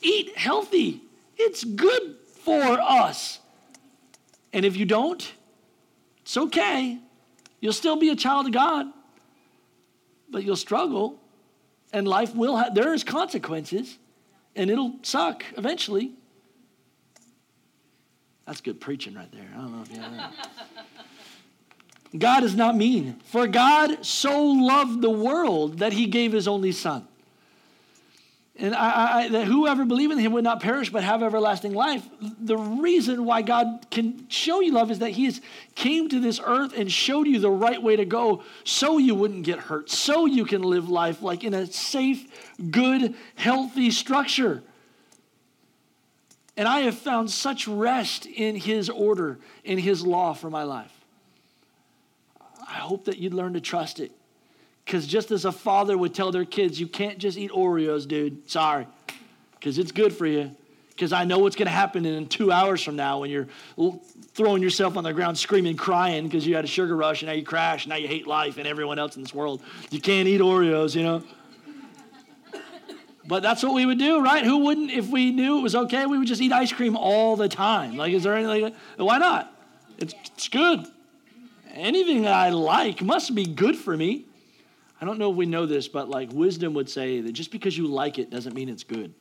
Eat 0.01 0.35
healthy, 0.37 1.01
it's 1.37 1.63
good 1.63 2.15
for 2.43 2.61
us. 2.81 3.39
And 4.53 4.65
if 4.65 4.75
you 4.75 4.85
don't, 4.85 5.31
it's 6.21 6.35
okay. 6.35 6.97
You'll 7.59 7.73
still 7.73 7.95
be 7.95 8.09
a 8.09 8.15
child 8.15 8.47
of 8.47 8.53
God, 8.53 8.87
but 10.29 10.43
you'll 10.43 10.55
struggle, 10.55 11.19
and 11.93 12.07
life 12.07 12.35
will 12.35 12.55
have, 12.55 12.73
there 12.73 12.93
is 12.93 13.03
consequences, 13.03 13.97
and 14.55 14.69
it'll 14.69 14.95
suck 15.03 15.43
eventually. 15.57 16.13
That's 18.45 18.61
good 18.61 18.79
preaching 18.79 19.13
right 19.13 19.31
there. 19.31 19.49
I 19.53 19.57
don't 19.57 19.75
know 19.75 19.81
if 19.81 19.91
you 19.91 19.99
know 19.99 20.09
that. 20.11 20.33
God 22.17 22.43
is 22.43 22.55
not 22.55 22.75
mean. 22.75 23.19
For 23.25 23.47
God 23.47 24.05
so 24.05 24.43
loved 24.43 25.01
the 25.01 25.09
world 25.09 25.79
that 25.79 25.93
he 25.93 26.05
gave 26.05 26.31
his 26.31 26.47
only 26.47 26.71
son. 26.71 27.07
And 28.59 28.73
I, 28.73 29.19
I, 29.19 29.29
that 29.29 29.45
whoever 29.45 29.85
believe 29.85 30.09
in 30.09 30.17
him 30.17 30.31
would 30.31 30.43
not 30.43 30.61
perish 30.61 30.89
but 30.89 31.03
have 31.03 31.21
everlasting 31.21 31.73
life. 31.73 32.03
The 32.19 32.57
reason 32.57 33.23
why 33.23 33.43
God 33.43 33.85
can 33.91 34.27
show 34.29 34.61
you 34.61 34.71
love 34.71 34.89
is 34.89 34.99
that 34.99 35.11
he 35.11 35.25
has 35.25 35.41
came 35.75 36.09
to 36.09 36.19
this 36.19 36.41
earth 36.43 36.73
and 36.75 36.91
showed 36.91 37.27
you 37.27 37.39
the 37.39 37.51
right 37.51 37.81
way 37.81 37.95
to 37.97 38.05
go 38.05 38.43
so 38.63 38.97
you 38.97 39.13
wouldn't 39.13 39.43
get 39.43 39.59
hurt, 39.59 39.91
so 39.91 40.25
you 40.25 40.43
can 40.43 40.63
live 40.63 40.89
life 40.89 41.21
like 41.21 41.43
in 41.43 41.53
a 41.53 41.67
safe, 41.67 42.25
good, 42.71 43.13
healthy 43.35 43.91
structure. 43.91 44.63
And 46.55 46.67
I 46.67 46.79
have 46.81 46.97
found 46.97 47.29
such 47.29 47.67
rest 47.67 48.25
in 48.25 48.55
his 48.55 48.89
order, 48.89 49.37
in 49.63 49.77
his 49.77 50.03
law 50.03 50.33
for 50.33 50.49
my 50.49 50.63
life. 50.63 50.96
I 52.67 52.75
hope 52.75 53.05
that 53.05 53.17
you'd 53.17 53.33
learn 53.33 53.53
to 53.53 53.61
trust 53.61 53.99
it. 53.99 54.11
Because 54.85 55.07
just 55.07 55.31
as 55.31 55.45
a 55.45 55.51
father 55.51 55.97
would 55.97 56.13
tell 56.13 56.31
their 56.31 56.45
kids, 56.45 56.79
you 56.79 56.87
can't 56.87 57.17
just 57.17 57.37
eat 57.37 57.51
Oreos, 57.51 58.07
dude. 58.07 58.49
Sorry. 58.49 58.87
Because 59.53 59.77
it's 59.77 59.91
good 59.91 60.13
for 60.13 60.25
you. 60.25 60.55
because 60.97 61.13
I 61.13 61.25
know 61.25 61.37
what's 61.37 61.55
going 61.55 61.67
to 61.67 61.71
happen 61.71 62.07
in 62.07 62.25
two 62.25 62.51
hours 62.51 62.81
from 62.81 62.95
now 62.95 63.19
when 63.19 63.29
you're 63.29 63.47
throwing 64.33 64.63
yourself 64.63 64.97
on 64.97 65.03
the 65.03 65.13
ground 65.13 65.37
screaming, 65.37 65.77
crying 65.77 66.23
because 66.23 66.45
you 66.45 66.55
had 66.55 66.65
a 66.65 66.67
sugar 66.67 66.95
rush 66.95 67.21
and 67.21 67.27
now 67.27 67.35
you 67.35 67.43
crash, 67.43 67.85
and 67.85 67.91
now 67.91 67.97
you 67.97 68.07
hate 68.07 68.25
life 68.25 68.57
and 68.57 68.65
everyone 68.65 68.97
else 68.97 69.15
in 69.15 69.21
this 69.21 69.31
world. 69.33 69.61
You 69.91 70.01
can't 70.01 70.27
eat 70.27 70.41
Oreos, 70.41 70.95
you 70.95 71.03
know. 71.03 71.23
But 73.27 73.43
that's 73.43 73.61
what 73.61 73.75
we 73.75 73.85
would 73.85 73.99
do, 73.99 74.23
right? 74.23 74.43
Who 74.43 74.59
wouldn't, 74.59 74.89
if 74.89 75.07
we 75.09 75.29
knew 75.29 75.59
it 75.59 75.61
was 75.61 75.75
okay, 75.75 76.07
we 76.07 76.17
would 76.17 76.27
just 76.27 76.41
eat 76.41 76.51
ice 76.51 76.73
cream 76.73 76.97
all 76.97 77.35
the 77.35 77.49
time. 77.49 77.95
Like, 77.95 78.13
is 78.13 78.23
there 78.23 78.33
anything 78.33 78.73
Why 78.97 79.19
not? 79.19 79.53
It's, 79.99 80.15
it's 80.25 80.47
good. 80.47 80.83
Anything 81.77 82.23
that 82.23 82.33
I 82.33 82.49
like 82.49 83.01
must 83.03 83.35
be 83.35 83.45
good 83.45 83.75
for 83.75 83.95
me. 83.95 84.25
I 84.99 85.05
don't 85.05 85.19
know 85.19 85.29
if 85.29 85.37
we 85.37 85.45
know 85.45 85.67
this, 85.67 85.87
but 85.87 86.09
like 86.09 86.31
wisdom 86.31 86.73
would 86.73 86.89
say 86.89 87.21
that 87.21 87.31
just 87.33 87.51
because 87.51 87.77
you 87.77 87.87
like 87.87 88.17
it 88.17 88.31
doesn't 88.31 88.55
mean 88.55 88.67
it's 88.67 88.83
good. 88.83 89.13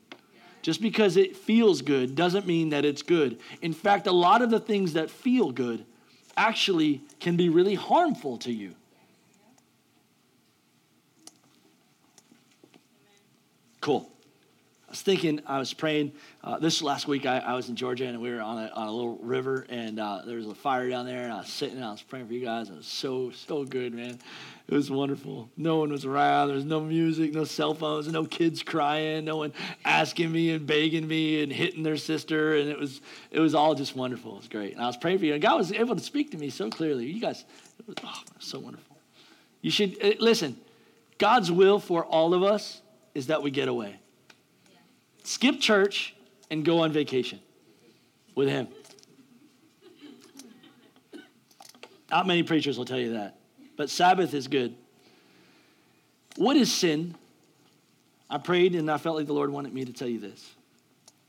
Just 0.62 0.80
because 0.80 1.16
it 1.18 1.36
feels 1.36 1.82
good 1.82 2.16
doesn't 2.16 2.46
mean 2.46 2.70
that 2.70 2.84
it's 2.84 3.02
good. 3.02 3.38
In 3.60 3.74
fact, 3.74 4.06
a 4.06 4.12
lot 4.12 4.40
of 4.40 4.50
the 4.50 4.58
things 4.58 4.94
that 4.94 5.10
feel 5.10 5.52
good 5.52 5.84
actually 6.36 7.02
can 7.20 7.36
be 7.36 7.50
really 7.50 7.74
harmful 7.74 8.38
to 8.38 8.52
you. 8.52 8.74
Cool. 13.80 14.10
Was 14.96 15.02
thinking, 15.02 15.42
I 15.46 15.58
was 15.58 15.74
praying. 15.74 16.12
Uh, 16.42 16.58
this 16.58 16.80
last 16.80 17.06
week, 17.06 17.26
I, 17.26 17.36
I, 17.40 17.52
was 17.52 17.68
in 17.68 17.76
Georgia 17.76 18.06
and 18.06 18.18
we 18.18 18.32
were 18.32 18.40
on 18.40 18.56
a, 18.56 18.68
on 18.68 18.88
a 18.88 18.90
little 18.90 19.18
river, 19.18 19.66
and 19.68 20.00
uh, 20.00 20.22
there 20.24 20.38
was 20.38 20.46
a 20.46 20.54
fire 20.54 20.88
down 20.88 21.04
there. 21.04 21.24
And 21.24 21.34
I 21.34 21.40
was 21.40 21.48
sitting 21.48 21.76
and 21.76 21.84
I 21.84 21.90
was 21.90 22.00
praying 22.00 22.28
for 22.28 22.32
you 22.32 22.42
guys. 22.42 22.70
It 22.70 22.76
was 22.76 22.86
so, 22.86 23.30
so 23.30 23.62
good, 23.62 23.92
man. 23.92 24.18
It 24.66 24.72
was 24.74 24.90
wonderful. 24.90 25.50
No 25.54 25.76
one 25.76 25.92
was 25.92 26.06
around. 26.06 26.48
There 26.48 26.56
was 26.56 26.64
no 26.64 26.80
music, 26.80 27.34
no 27.34 27.44
cell 27.44 27.74
phones, 27.74 28.08
no 28.08 28.24
kids 28.24 28.62
crying, 28.62 29.26
no 29.26 29.36
one 29.36 29.52
asking 29.84 30.32
me 30.32 30.52
and 30.52 30.66
begging 30.66 31.06
me 31.06 31.42
and 31.42 31.52
hitting 31.52 31.82
their 31.82 31.98
sister. 31.98 32.56
And 32.56 32.70
it 32.70 32.78
was, 32.78 33.02
it 33.30 33.40
was 33.40 33.54
all 33.54 33.74
just 33.74 33.94
wonderful. 33.94 34.32
It 34.32 34.38
was 34.38 34.48
great. 34.48 34.72
And 34.72 34.82
I 34.82 34.86
was 34.86 34.96
praying 34.96 35.18
for 35.18 35.26
you. 35.26 35.34
And 35.34 35.42
God 35.42 35.58
was 35.58 35.72
able 35.72 35.94
to 35.94 36.02
speak 36.02 36.30
to 36.30 36.38
me 36.38 36.48
so 36.48 36.70
clearly. 36.70 37.04
You 37.04 37.20
guys, 37.20 37.44
it 37.78 37.86
was, 37.86 37.96
oh, 38.02 38.22
it 38.26 38.34
was 38.34 38.46
so 38.46 38.60
wonderful. 38.60 38.96
You 39.60 39.70
should, 39.70 40.02
uh, 40.02 40.12
listen, 40.20 40.56
God's 41.18 41.52
will 41.52 41.80
for 41.80 42.02
all 42.02 42.32
of 42.32 42.42
us 42.42 42.80
is 43.14 43.26
that 43.26 43.42
we 43.42 43.50
get 43.50 43.68
away. 43.68 43.98
Skip 45.26 45.58
church 45.58 46.14
and 46.52 46.64
go 46.64 46.78
on 46.82 46.92
vacation 46.92 47.40
with 48.36 48.48
Him. 48.48 48.68
Not 52.08 52.28
many 52.28 52.44
preachers 52.44 52.78
will 52.78 52.84
tell 52.84 53.00
you 53.00 53.14
that, 53.14 53.36
but 53.76 53.90
Sabbath 53.90 54.34
is 54.34 54.46
good. 54.46 54.76
What 56.36 56.56
is 56.56 56.72
sin? 56.72 57.16
I 58.30 58.38
prayed 58.38 58.76
and 58.76 58.88
I 58.88 58.98
felt 58.98 59.16
like 59.16 59.26
the 59.26 59.32
Lord 59.32 59.50
wanted 59.50 59.74
me 59.74 59.84
to 59.84 59.92
tell 59.92 60.06
you 60.06 60.20
this. 60.20 60.54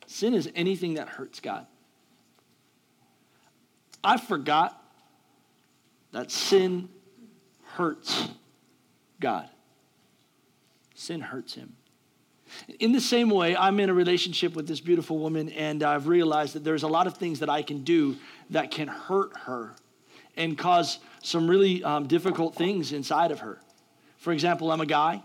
Sin 0.06 0.36
is 0.36 0.48
anything 0.54 0.94
that 0.94 1.10
hurts 1.10 1.40
God. 1.40 1.66
I 4.04 4.18
forgot 4.18 4.80
that 6.12 6.30
sin 6.30 6.90
hurts 7.64 8.28
God. 9.20 9.50
Sin 10.94 11.20
hurts 11.20 11.56
him. 11.56 11.76
In 12.80 12.92
the 12.92 13.02
same 13.02 13.30
way, 13.30 13.56
I'm 13.56 13.80
in 13.80 13.90
a 13.90 13.94
relationship 13.94 14.56
with 14.56 14.68
this 14.68 14.80
beautiful 14.80 15.18
woman, 15.20 15.50
and 15.50 15.84
I've 15.84 16.08
realized 16.08 16.54
that 16.54 16.64
there's 16.64 16.84
a 16.84 16.88
lot 16.88 17.08
of 17.08 17.18
things 17.18 17.40
that 17.40 17.50
I 17.50 17.62
can 17.62 17.84
do 17.84 18.16
that 18.50 18.72
can 18.72 18.88
hurt 18.88 19.36
her 19.46 19.76
and 20.36 20.58
cause 20.58 21.00
some 21.22 21.48
really 21.48 21.84
um, 21.84 22.08
difficult 22.08 22.56
things 22.56 22.94
inside 22.94 23.32
of 23.32 23.40
her. 23.40 23.60
For 24.18 24.34
example, 24.34 24.72
I'm 24.72 24.82
a 24.82 24.86
guy, 24.86 25.22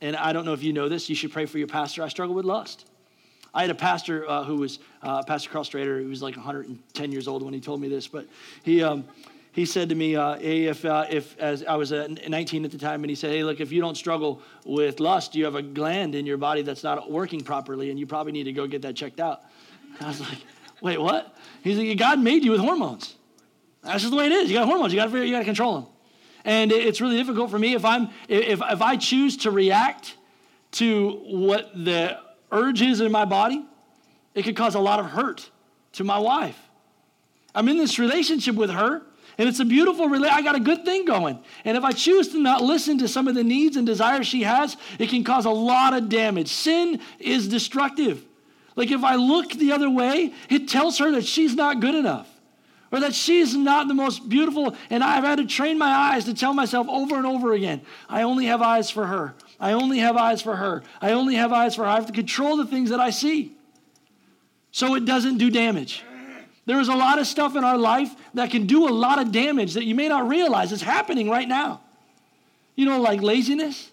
and 0.00 0.16
I 0.16 0.32
don't 0.32 0.44
know 0.44 0.52
if 0.52 0.62
you 0.62 0.72
know 0.72 0.88
this, 0.88 1.08
you 1.08 1.14
should 1.14 1.32
pray 1.32 1.46
for 1.46 1.58
your 1.58 1.68
pastor. 1.68 2.02
I 2.02 2.08
struggle 2.08 2.34
with 2.34 2.44
lust. 2.44 2.86
I 3.52 3.62
had 3.62 3.70
a 3.70 3.74
pastor 3.74 4.28
uh, 4.28 4.44
who 4.44 4.56
was 4.56 4.78
uh, 5.02 5.22
Pastor 5.24 5.50
Karl 5.50 5.64
Strader, 5.64 6.02
who 6.02 6.08
was 6.08 6.22
like 6.22 6.36
110 6.36 7.12
years 7.12 7.26
old 7.26 7.42
when 7.42 7.52
he 7.52 7.60
told 7.60 7.80
me 7.80 7.88
this, 7.88 8.06
but 8.06 8.26
he, 8.62 8.82
um, 8.82 9.04
he 9.52 9.66
said 9.66 9.88
to 9.88 9.94
me, 9.94 10.14
uh, 10.14 10.38
hey, 10.38 10.66
if, 10.66 10.84
uh, 10.84 11.06
if 11.10 11.36
as 11.38 11.64
I 11.64 11.74
was 11.74 11.92
uh, 11.92 12.08
19 12.28 12.64
at 12.64 12.70
the 12.70 12.78
time, 12.78 13.02
and 13.02 13.10
he 13.10 13.16
said, 13.16 13.32
hey, 13.32 13.42
look, 13.42 13.60
if 13.60 13.72
you 13.72 13.80
don't 13.80 13.96
struggle 13.96 14.42
with 14.64 15.00
lust, 15.00 15.34
you 15.34 15.44
have 15.44 15.56
a 15.56 15.62
gland 15.62 16.14
in 16.14 16.24
your 16.24 16.36
body 16.36 16.62
that's 16.62 16.84
not 16.84 17.10
working 17.10 17.40
properly, 17.40 17.90
and 17.90 17.98
you 17.98 18.06
probably 18.06 18.32
need 18.32 18.44
to 18.44 18.52
go 18.52 18.66
get 18.66 18.82
that 18.82 18.94
checked 18.94 19.18
out. 19.18 19.42
I 20.00 20.06
was 20.06 20.20
like, 20.20 20.38
wait, 20.80 21.00
what? 21.00 21.36
He's 21.62 21.78
like, 21.78 21.98
God 21.98 22.20
made 22.20 22.44
you 22.44 22.52
with 22.52 22.60
hormones. 22.60 23.16
That's 23.82 24.02
just 24.02 24.10
the 24.10 24.16
way 24.16 24.26
it 24.26 24.32
is. 24.32 24.50
You 24.50 24.56
got 24.56 24.66
hormones. 24.66 24.92
You 24.92 25.00
got 25.00 25.10
to 25.10 25.26
you 25.26 25.32
got 25.32 25.40
to 25.40 25.44
control 25.44 25.80
them. 25.80 25.86
And 26.44 26.72
it's 26.72 27.00
really 27.00 27.16
difficult 27.16 27.50
for 27.50 27.58
me 27.58 27.74
if 27.74 27.84
I'm 27.84 28.08
if 28.28 28.60
if 28.62 28.82
I 28.82 28.96
choose 28.96 29.38
to 29.38 29.50
react 29.50 30.16
to 30.72 31.12
what 31.26 31.72
the 31.74 32.18
urge 32.52 32.82
is 32.82 33.00
in 33.00 33.10
my 33.10 33.24
body, 33.24 33.64
it 34.34 34.44
could 34.44 34.56
cause 34.56 34.74
a 34.74 34.80
lot 34.80 35.00
of 35.00 35.06
hurt 35.06 35.50
to 35.94 36.04
my 36.04 36.18
wife. 36.18 36.58
I'm 37.54 37.68
in 37.68 37.78
this 37.78 37.98
relationship 37.98 38.54
with 38.54 38.70
her 38.70 39.02
and 39.40 39.48
it's 39.48 39.58
a 39.58 39.64
beautiful 39.64 40.06
relationship. 40.06 40.36
I 40.36 40.42
got 40.42 40.54
a 40.54 40.60
good 40.60 40.84
thing 40.84 41.06
going. 41.06 41.38
And 41.64 41.74
if 41.74 41.82
I 41.82 41.92
choose 41.92 42.28
to 42.28 42.38
not 42.38 42.60
listen 42.62 42.98
to 42.98 43.08
some 43.08 43.26
of 43.26 43.34
the 43.34 43.42
needs 43.42 43.78
and 43.78 43.86
desires 43.86 44.26
she 44.26 44.42
has, 44.42 44.76
it 44.98 45.08
can 45.08 45.24
cause 45.24 45.46
a 45.46 45.50
lot 45.50 45.94
of 45.94 46.10
damage. 46.10 46.48
Sin 46.48 47.00
is 47.18 47.48
destructive. 47.48 48.22
Like 48.76 48.90
if 48.90 49.02
I 49.02 49.14
look 49.14 49.52
the 49.52 49.72
other 49.72 49.88
way, 49.88 50.34
it 50.50 50.68
tells 50.68 50.98
her 50.98 51.12
that 51.12 51.24
she's 51.24 51.54
not 51.54 51.80
good 51.80 51.94
enough 51.94 52.28
or 52.92 53.00
that 53.00 53.14
she's 53.14 53.56
not 53.56 53.88
the 53.88 53.94
most 53.94 54.28
beautiful. 54.28 54.76
And 54.90 55.02
I've 55.02 55.24
had 55.24 55.38
to 55.38 55.46
train 55.46 55.78
my 55.78 55.90
eyes 55.90 56.26
to 56.26 56.34
tell 56.34 56.52
myself 56.52 56.86
over 56.90 57.16
and 57.16 57.24
over 57.24 57.54
again 57.54 57.80
I 58.10 58.24
only 58.24 58.44
have 58.44 58.60
eyes 58.60 58.90
for 58.90 59.06
her. 59.06 59.32
I 59.58 59.72
only 59.72 60.00
have 60.00 60.18
eyes 60.18 60.42
for 60.42 60.56
her. 60.56 60.82
I 61.00 61.12
only 61.12 61.36
have 61.36 61.50
eyes 61.50 61.76
for 61.76 61.84
her. 61.84 61.88
I 61.88 61.94
have 61.94 62.08
to 62.08 62.12
control 62.12 62.58
the 62.58 62.66
things 62.66 62.90
that 62.90 63.00
I 63.00 63.08
see 63.08 63.56
so 64.70 64.96
it 64.96 65.06
doesn't 65.06 65.38
do 65.38 65.50
damage. 65.50 66.04
There 66.66 66.80
is 66.80 66.88
a 66.88 66.94
lot 66.94 67.18
of 67.18 67.26
stuff 67.26 67.56
in 67.56 67.64
our 67.64 67.78
life 67.78 68.14
that 68.34 68.50
can 68.50 68.66
do 68.66 68.88
a 68.88 68.92
lot 68.92 69.18
of 69.18 69.32
damage 69.32 69.74
that 69.74 69.84
you 69.84 69.94
may 69.94 70.08
not 70.08 70.28
realize 70.28 70.72
is 70.72 70.82
happening 70.82 71.28
right 71.28 71.48
now. 71.48 71.80
You 72.76 72.86
know, 72.86 73.00
like 73.00 73.22
laziness. 73.22 73.90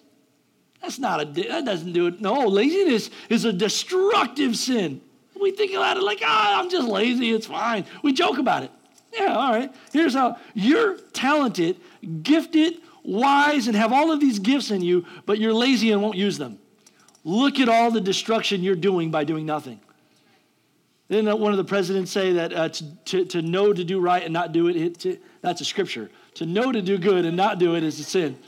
That's 0.80 0.98
not 0.98 1.20
a, 1.20 1.24
that 1.24 1.64
doesn't 1.64 1.92
do 1.92 2.06
it. 2.06 2.20
No, 2.20 2.46
laziness 2.46 3.10
is 3.28 3.44
a 3.44 3.52
destructive 3.52 4.56
sin. 4.56 5.00
We 5.40 5.52
think 5.52 5.72
about 5.72 5.96
it 5.96 6.02
like, 6.02 6.20
ah, 6.24 6.60
I'm 6.60 6.70
just 6.70 6.88
lazy, 6.88 7.32
it's 7.32 7.46
fine. 7.46 7.84
We 8.02 8.12
joke 8.12 8.38
about 8.38 8.64
it. 8.64 8.70
Yeah, 9.12 9.34
all 9.34 9.52
right. 9.52 9.74
Here's 9.92 10.14
how 10.14 10.36
you're 10.54 10.98
talented, 11.12 11.76
gifted, 12.22 12.80
wise, 13.02 13.66
and 13.66 13.76
have 13.76 13.92
all 13.92 14.12
of 14.12 14.20
these 14.20 14.38
gifts 14.38 14.70
in 14.70 14.82
you, 14.82 15.06
but 15.26 15.38
you're 15.38 15.54
lazy 15.54 15.92
and 15.92 16.02
won't 16.02 16.16
use 16.16 16.38
them. 16.38 16.58
Look 17.24 17.58
at 17.60 17.68
all 17.68 17.90
the 17.90 18.00
destruction 18.00 18.62
you're 18.62 18.74
doing 18.74 19.10
by 19.10 19.24
doing 19.24 19.46
nothing. 19.46 19.80
Didn't 21.08 21.38
one 21.38 21.52
of 21.52 21.58
the 21.58 21.64
presidents 21.64 22.10
say 22.10 22.34
that 22.34 22.52
uh, 22.52 22.68
to, 22.68 22.96
to, 23.06 23.24
to, 23.24 23.42
know 23.42 23.72
to 23.72 23.82
do 23.82 23.98
right 23.98 24.22
and 24.22 24.32
not 24.32 24.52
do 24.52 24.68
it, 24.68 24.98
to, 25.00 25.18
that's 25.40 25.60
a 25.62 25.64
scripture. 25.64 26.10
To 26.34 26.46
know 26.46 26.70
to 26.70 26.82
do 26.82 26.98
good 26.98 27.24
and 27.24 27.36
not 27.36 27.58
do 27.58 27.76
it 27.76 27.82
is 27.82 27.98
a 27.98 28.04
sin. 28.04 28.38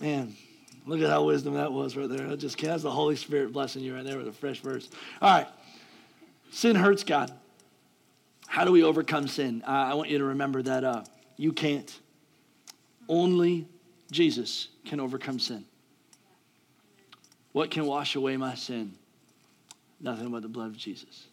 Man, 0.00 0.34
look 0.84 1.00
at 1.00 1.08
how 1.08 1.24
wisdom 1.24 1.54
that 1.54 1.72
was 1.72 1.96
right 1.96 2.08
there. 2.08 2.26
That 2.26 2.38
just 2.38 2.58
that's 2.58 2.82
the 2.82 2.90
Holy 2.90 3.14
Spirit 3.14 3.52
blessing 3.52 3.82
you 3.82 3.94
right 3.94 4.04
there 4.04 4.18
with 4.18 4.26
a 4.26 4.32
fresh 4.32 4.60
verse. 4.60 4.90
All 5.22 5.32
right. 5.32 5.46
Sin 6.50 6.74
hurts 6.74 7.04
God. 7.04 7.32
How 8.48 8.64
do 8.64 8.72
we 8.72 8.82
overcome 8.82 9.28
sin? 9.28 9.62
Uh, 9.66 9.70
I 9.70 9.94
want 9.94 10.10
you 10.10 10.18
to 10.18 10.24
remember 10.24 10.62
that 10.62 10.82
uh, 10.82 11.04
you 11.36 11.52
can't. 11.52 12.00
Only 13.08 13.68
Jesus 14.10 14.68
can 14.84 14.98
overcome 14.98 15.38
sin. 15.38 15.64
What 17.52 17.70
can 17.70 17.86
wash 17.86 18.16
away 18.16 18.36
my 18.36 18.54
sin? 18.54 18.92
Nothing 20.00 20.30
but 20.30 20.42
the 20.42 20.48
blood 20.48 20.68
of 20.68 20.76
Jesus. 20.76 21.26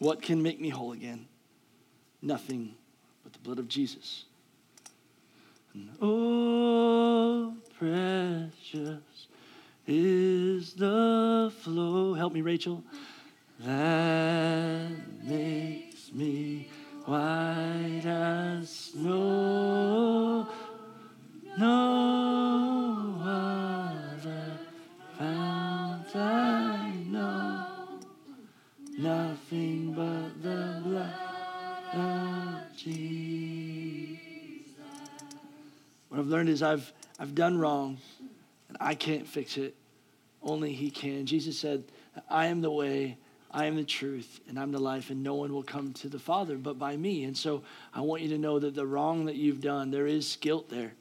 What 0.00 0.22
can 0.22 0.42
make 0.42 0.58
me 0.58 0.70
whole 0.70 0.92
again? 0.92 1.26
Nothing 2.22 2.74
but 3.22 3.34
the 3.34 3.38
blood 3.38 3.58
of 3.58 3.68
Jesus. 3.68 4.24
And 5.74 5.90
oh, 6.00 7.54
precious 7.78 9.28
is 9.86 10.72
the 10.72 11.52
flow. 11.60 12.14
Help 12.14 12.32
me, 12.32 12.40
Rachel. 12.40 12.82
That 13.60 14.88
makes 15.22 16.10
me 16.14 16.70
white 17.04 18.06
as 18.06 18.70
snow. 18.70 20.48
No 21.58 21.99
learned 36.30 36.48
is 36.48 36.62
I've, 36.62 36.90
I've 37.18 37.34
done 37.34 37.58
wrong 37.58 37.98
and 38.68 38.78
I 38.80 38.94
can't 38.94 39.26
fix 39.26 39.56
it. 39.58 39.74
Only 40.42 40.72
He 40.72 40.90
can. 40.90 41.26
Jesus 41.26 41.58
said, 41.58 41.84
I 42.28 42.46
am 42.46 42.62
the 42.62 42.70
way, 42.70 43.18
I 43.50 43.66
am 43.66 43.76
the 43.76 43.84
truth, 43.84 44.40
and 44.48 44.58
I'm 44.58 44.72
the 44.72 44.78
life, 44.78 45.10
and 45.10 45.22
no 45.22 45.34
one 45.34 45.52
will 45.52 45.62
come 45.62 45.92
to 45.94 46.08
the 46.08 46.18
Father 46.18 46.56
but 46.56 46.78
by 46.78 46.96
me. 46.96 47.24
And 47.24 47.36
so 47.36 47.62
I 47.92 48.00
want 48.00 48.22
you 48.22 48.28
to 48.30 48.38
know 48.38 48.58
that 48.58 48.74
the 48.74 48.86
wrong 48.86 49.26
that 49.26 49.36
you've 49.36 49.60
done, 49.60 49.90
there 49.90 50.06
is 50.06 50.36
guilt 50.40 50.70
there. 50.70 50.92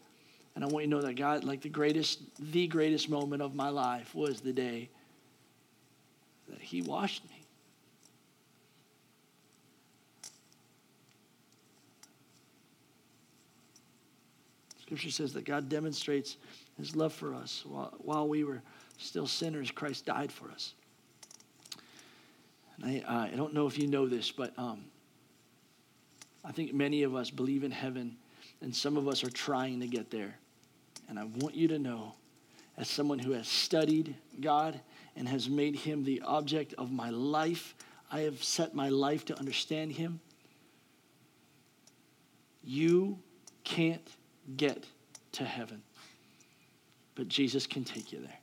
And 0.55 0.63
I 0.63 0.67
want 0.67 0.85
you 0.85 0.91
to 0.91 0.97
know 0.97 1.01
that 1.03 1.13
God, 1.13 1.45
like 1.45 1.61
the 1.61 1.69
greatest, 1.69 2.19
the 2.51 2.67
greatest 2.67 3.07
moment 3.07 3.41
of 3.41 3.55
my 3.55 3.69
life 3.69 4.13
was 4.13 4.41
the 4.41 4.51
day 4.51 4.89
that 6.49 6.59
He 6.59 6.81
washed 6.81 7.23
me 7.29 7.39
Scripture 14.89 15.11
says 15.11 15.33
that 15.33 15.45
God 15.45 15.69
demonstrates 15.69 16.37
his 16.75 16.95
love 16.95 17.13
for 17.13 17.35
us 17.35 17.63
while, 17.63 17.93
while 17.99 18.27
we 18.27 18.43
were 18.43 18.59
still 18.97 19.27
sinners. 19.27 19.69
Christ 19.69 20.07
died 20.07 20.31
for 20.31 20.49
us. 20.49 20.73
And 22.75 23.03
I, 23.07 23.27
I 23.31 23.35
don't 23.35 23.53
know 23.53 23.67
if 23.67 23.77
you 23.77 23.85
know 23.85 24.07
this, 24.07 24.31
but 24.31 24.51
um, 24.57 24.85
I 26.43 26.51
think 26.51 26.73
many 26.73 27.03
of 27.03 27.13
us 27.13 27.29
believe 27.29 27.63
in 27.63 27.69
heaven, 27.69 28.17
and 28.61 28.75
some 28.75 28.97
of 28.97 29.07
us 29.07 29.23
are 29.23 29.29
trying 29.29 29.79
to 29.81 29.85
get 29.85 30.09
there. 30.09 30.39
And 31.07 31.19
I 31.19 31.25
want 31.25 31.53
you 31.53 31.67
to 31.67 31.77
know, 31.77 32.15
as 32.75 32.89
someone 32.89 33.19
who 33.19 33.33
has 33.33 33.47
studied 33.47 34.15
God 34.41 34.79
and 35.15 35.29
has 35.29 35.47
made 35.47 35.75
him 35.75 36.03
the 36.03 36.23
object 36.25 36.73
of 36.79 36.91
my 36.91 37.11
life, 37.11 37.75
I 38.11 38.21
have 38.21 38.43
set 38.43 38.73
my 38.73 38.89
life 38.89 39.23
to 39.25 39.37
understand 39.37 39.91
him. 39.91 40.19
You 42.63 43.19
can't 43.63 44.01
get 44.57 44.85
to 45.33 45.43
heaven, 45.43 45.81
but 47.15 47.27
Jesus 47.27 47.67
can 47.67 47.83
take 47.83 48.11
you 48.11 48.19
there. 48.19 48.39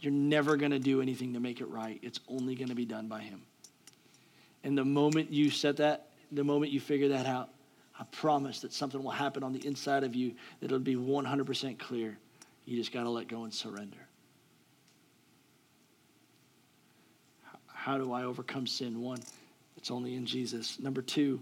You're 0.00 0.12
never 0.12 0.56
going 0.56 0.70
to 0.70 0.78
do 0.78 1.02
anything 1.02 1.32
to 1.34 1.40
make 1.40 1.60
it 1.60 1.68
right. 1.68 1.98
It's 2.02 2.20
only 2.28 2.54
going 2.54 2.68
to 2.68 2.74
be 2.74 2.84
done 2.84 3.08
by 3.08 3.20
Him. 3.20 3.42
And 4.64 4.76
the 4.76 4.84
moment 4.84 5.32
you 5.32 5.50
set 5.50 5.78
that, 5.78 6.10
the 6.30 6.44
moment 6.44 6.72
you 6.72 6.80
figure 6.80 7.08
that 7.08 7.26
out, 7.26 7.50
I 7.98 8.04
promise 8.12 8.60
that 8.60 8.72
something 8.72 9.02
will 9.02 9.10
happen 9.10 9.42
on 9.42 9.52
the 9.52 9.66
inside 9.66 10.04
of 10.04 10.14
you 10.14 10.34
that 10.60 10.66
it'll 10.66 10.78
be 10.78 10.94
100% 10.94 11.78
clear. 11.78 12.16
You 12.64 12.76
just 12.76 12.92
got 12.92 13.04
to 13.04 13.10
let 13.10 13.28
go 13.28 13.44
and 13.44 13.52
surrender. 13.52 13.98
How 17.66 17.98
do 17.98 18.12
I 18.12 18.24
overcome 18.24 18.66
sin? 18.66 19.00
One, 19.00 19.20
it's 19.76 19.90
only 19.90 20.14
in 20.14 20.26
Jesus. 20.26 20.78
Number 20.78 21.00
two, 21.00 21.40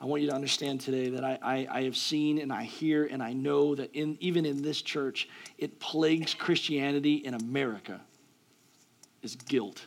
I 0.00 0.04
want 0.04 0.22
you 0.22 0.28
to 0.28 0.34
understand 0.34 0.80
today 0.80 1.10
that 1.10 1.24
I, 1.24 1.38
I, 1.42 1.68
I, 1.70 1.82
have 1.82 1.96
seen 1.96 2.38
and 2.38 2.52
I 2.52 2.62
hear 2.62 3.06
and 3.06 3.20
I 3.20 3.32
know 3.32 3.74
that 3.74 3.92
in, 3.94 4.16
even 4.20 4.46
in 4.46 4.62
this 4.62 4.80
church, 4.80 5.28
it 5.58 5.80
plagues 5.80 6.34
Christianity 6.34 7.14
in 7.14 7.34
America 7.34 8.00
is 9.22 9.34
guilt 9.34 9.86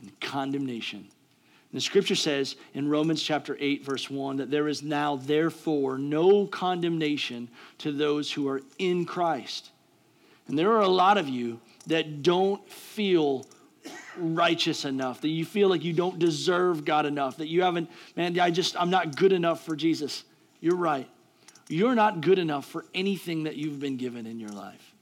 and 0.00 0.20
condemnation. 0.20 0.98
And 0.98 1.80
the 1.80 1.80
scripture 1.80 2.14
says 2.14 2.54
in 2.74 2.88
Romans 2.88 3.20
chapter 3.20 3.56
8, 3.58 3.84
verse 3.84 4.08
1, 4.08 4.36
that 4.36 4.52
there 4.52 4.68
is 4.68 4.84
now, 4.84 5.16
therefore, 5.16 5.98
no 5.98 6.46
condemnation 6.46 7.48
to 7.78 7.90
those 7.90 8.30
who 8.30 8.46
are 8.46 8.62
in 8.78 9.04
Christ. 9.04 9.72
And 10.46 10.56
there 10.56 10.70
are 10.70 10.82
a 10.82 10.88
lot 10.88 11.18
of 11.18 11.28
you 11.28 11.60
that 11.88 12.22
don't 12.22 12.68
feel 12.70 13.46
righteous 14.16 14.84
enough, 14.84 15.20
that 15.20 15.28
you 15.28 15.44
feel 15.44 15.68
like 15.68 15.84
you 15.84 15.92
don't 15.92 16.18
deserve 16.18 16.84
God 16.84 17.06
enough, 17.06 17.38
that 17.38 17.48
you 17.48 17.62
haven't, 17.62 17.90
man, 18.16 18.38
I 18.38 18.50
just, 18.50 18.80
I'm 18.80 18.90
not 18.90 19.16
good 19.16 19.32
enough 19.32 19.64
for 19.64 19.76
Jesus. 19.76 20.24
You're 20.60 20.76
right. 20.76 21.08
You're 21.68 21.94
not 21.94 22.20
good 22.20 22.38
enough 22.38 22.66
for 22.66 22.84
anything 22.94 23.44
that 23.44 23.56
you've 23.56 23.80
been 23.80 23.96
given 23.96 24.26
in 24.26 24.38
your 24.38 24.50
life. 24.50 24.94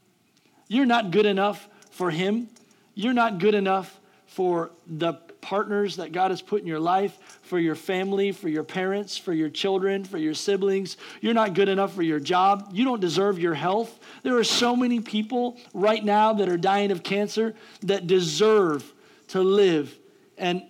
You're 0.69 0.87
not 0.87 1.11
good 1.11 1.27
enough 1.27 1.69
for 1.91 2.11
Him. 2.11 2.49
You're 2.95 3.13
not 3.13 3.39
good 3.39 3.55
enough 3.55 3.99
for 4.27 4.71
the 4.87 5.15
partners 5.43 5.97
that 5.97 6.13
God 6.13 6.31
has 6.31 6.41
put 6.41 6.63
in 6.63 6.67
your 6.67 6.81
life, 6.81 7.19
for 7.43 7.59
your 7.59 7.75
family, 7.75 8.33
for 8.33 8.49
your 8.49 8.63
parents, 8.63 9.19
for 9.19 9.35
your 9.35 9.51
children, 9.51 10.05
for 10.05 10.17
your 10.17 10.33
siblings. 10.33 10.97
You're 11.21 11.35
not 11.35 11.53
good 11.53 11.69
enough 11.69 11.93
for 11.95 12.03
your 12.03 12.21
job. 12.21 12.71
You 12.73 12.85
don't 12.85 13.01
deserve 13.01 13.39
your 13.39 13.55
health. 13.55 13.99
There 14.23 14.39
are 14.39 14.45
so 14.45 14.75
many 14.75 15.01
people 15.01 15.59
right 15.75 16.03
now 16.03 16.33
that 16.35 16.49
are 16.49 16.57
dying 16.57 16.93
of 16.93 17.03
cancer 17.03 17.55
that 17.83 18.07
deserve 18.07 18.91
to 19.33 19.41
live. 19.41 19.99
And 20.39 20.63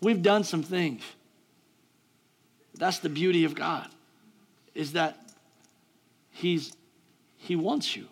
we've 0.00 0.22
done 0.22 0.44
some 0.44 0.62
things. 0.62 1.02
That's 2.74 2.98
the 2.98 3.08
beauty 3.08 3.44
of 3.44 3.54
God, 3.54 3.88
is 4.74 4.92
that 4.92 5.18
He's 6.30 6.76
He 7.36 7.56
wants 7.56 7.96
you. 7.96 8.06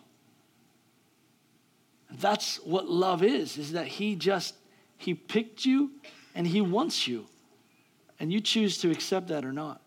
That's 2.11 2.57
what 2.57 2.87
love 2.89 3.23
is, 3.23 3.57
is 3.57 3.73
that 3.73 3.87
He 3.87 4.15
just 4.15 4.55
He 4.97 5.13
picked 5.13 5.65
you 5.65 5.91
and 6.33 6.47
He 6.47 6.61
wants 6.61 7.07
you. 7.07 7.25
And 8.19 8.31
you 8.31 8.39
choose 8.39 8.77
to 8.79 8.91
accept 8.91 9.27
that 9.27 9.43
or 9.43 9.51
not. 9.51 9.81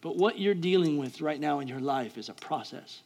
But 0.00 0.16
what 0.16 0.38
you're 0.38 0.54
dealing 0.54 0.98
with 0.98 1.20
right 1.20 1.38
now 1.38 1.60
in 1.60 1.68
your 1.68 1.80
life 1.80 2.16
is 2.16 2.28
a 2.28 2.34
process. 2.34 3.00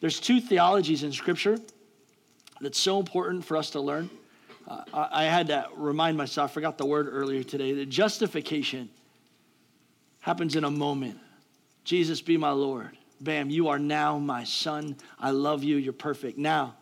There's 0.00 0.20
two 0.20 0.40
theologies 0.40 1.02
in 1.02 1.12
Scripture 1.12 1.58
that's 2.62 2.78
so 2.78 2.98
important 2.98 3.44
for 3.44 3.56
us 3.56 3.70
to 3.70 3.80
learn. 3.80 4.08
Uh, 4.66 4.82
I, 4.94 5.08
I 5.22 5.24
had 5.24 5.48
to 5.48 5.68
remind 5.76 6.16
myself, 6.16 6.52
I 6.52 6.54
forgot 6.54 6.78
the 6.78 6.86
word 6.86 7.08
earlier 7.10 7.42
today, 7.42 7.72
that 7.72 7.88
justification 7.88 8.88
happens 10.20 10.54
in 10.54 10.64
a 10.64 10.70
moment. 10.70 11.18
Jesus, 11.84 12.22
be 12.22 12.36
my 12.36 12.52
Lord. 12.52 12.96
Bam, 13.20 13.50
you 13.50 13.68
are 13.68 13.78
now 13.78 14.18
my 14.18 14.44
son. 14.44 14.96
I 15.18 15.30
love 15.30 15.64
you. 15.64 15.76
You're 15.76 15.92
perfect. 15.92 16.38
Now, 16.38 16.74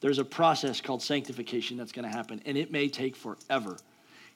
there's 0.00 0.18
a 0.18 0.24
process 0.24 0.80
called 0.80 1.02
sanctification 1.02 1.76
that's 1.76 1.92
going 1.92 2.08
to 2.08 2.14
happen, 2.14 2.40
and 2.46 2.56
it 2.56 2.72
may 2.72 2.88
take 2.88 3.14
forever. 3.16 3.76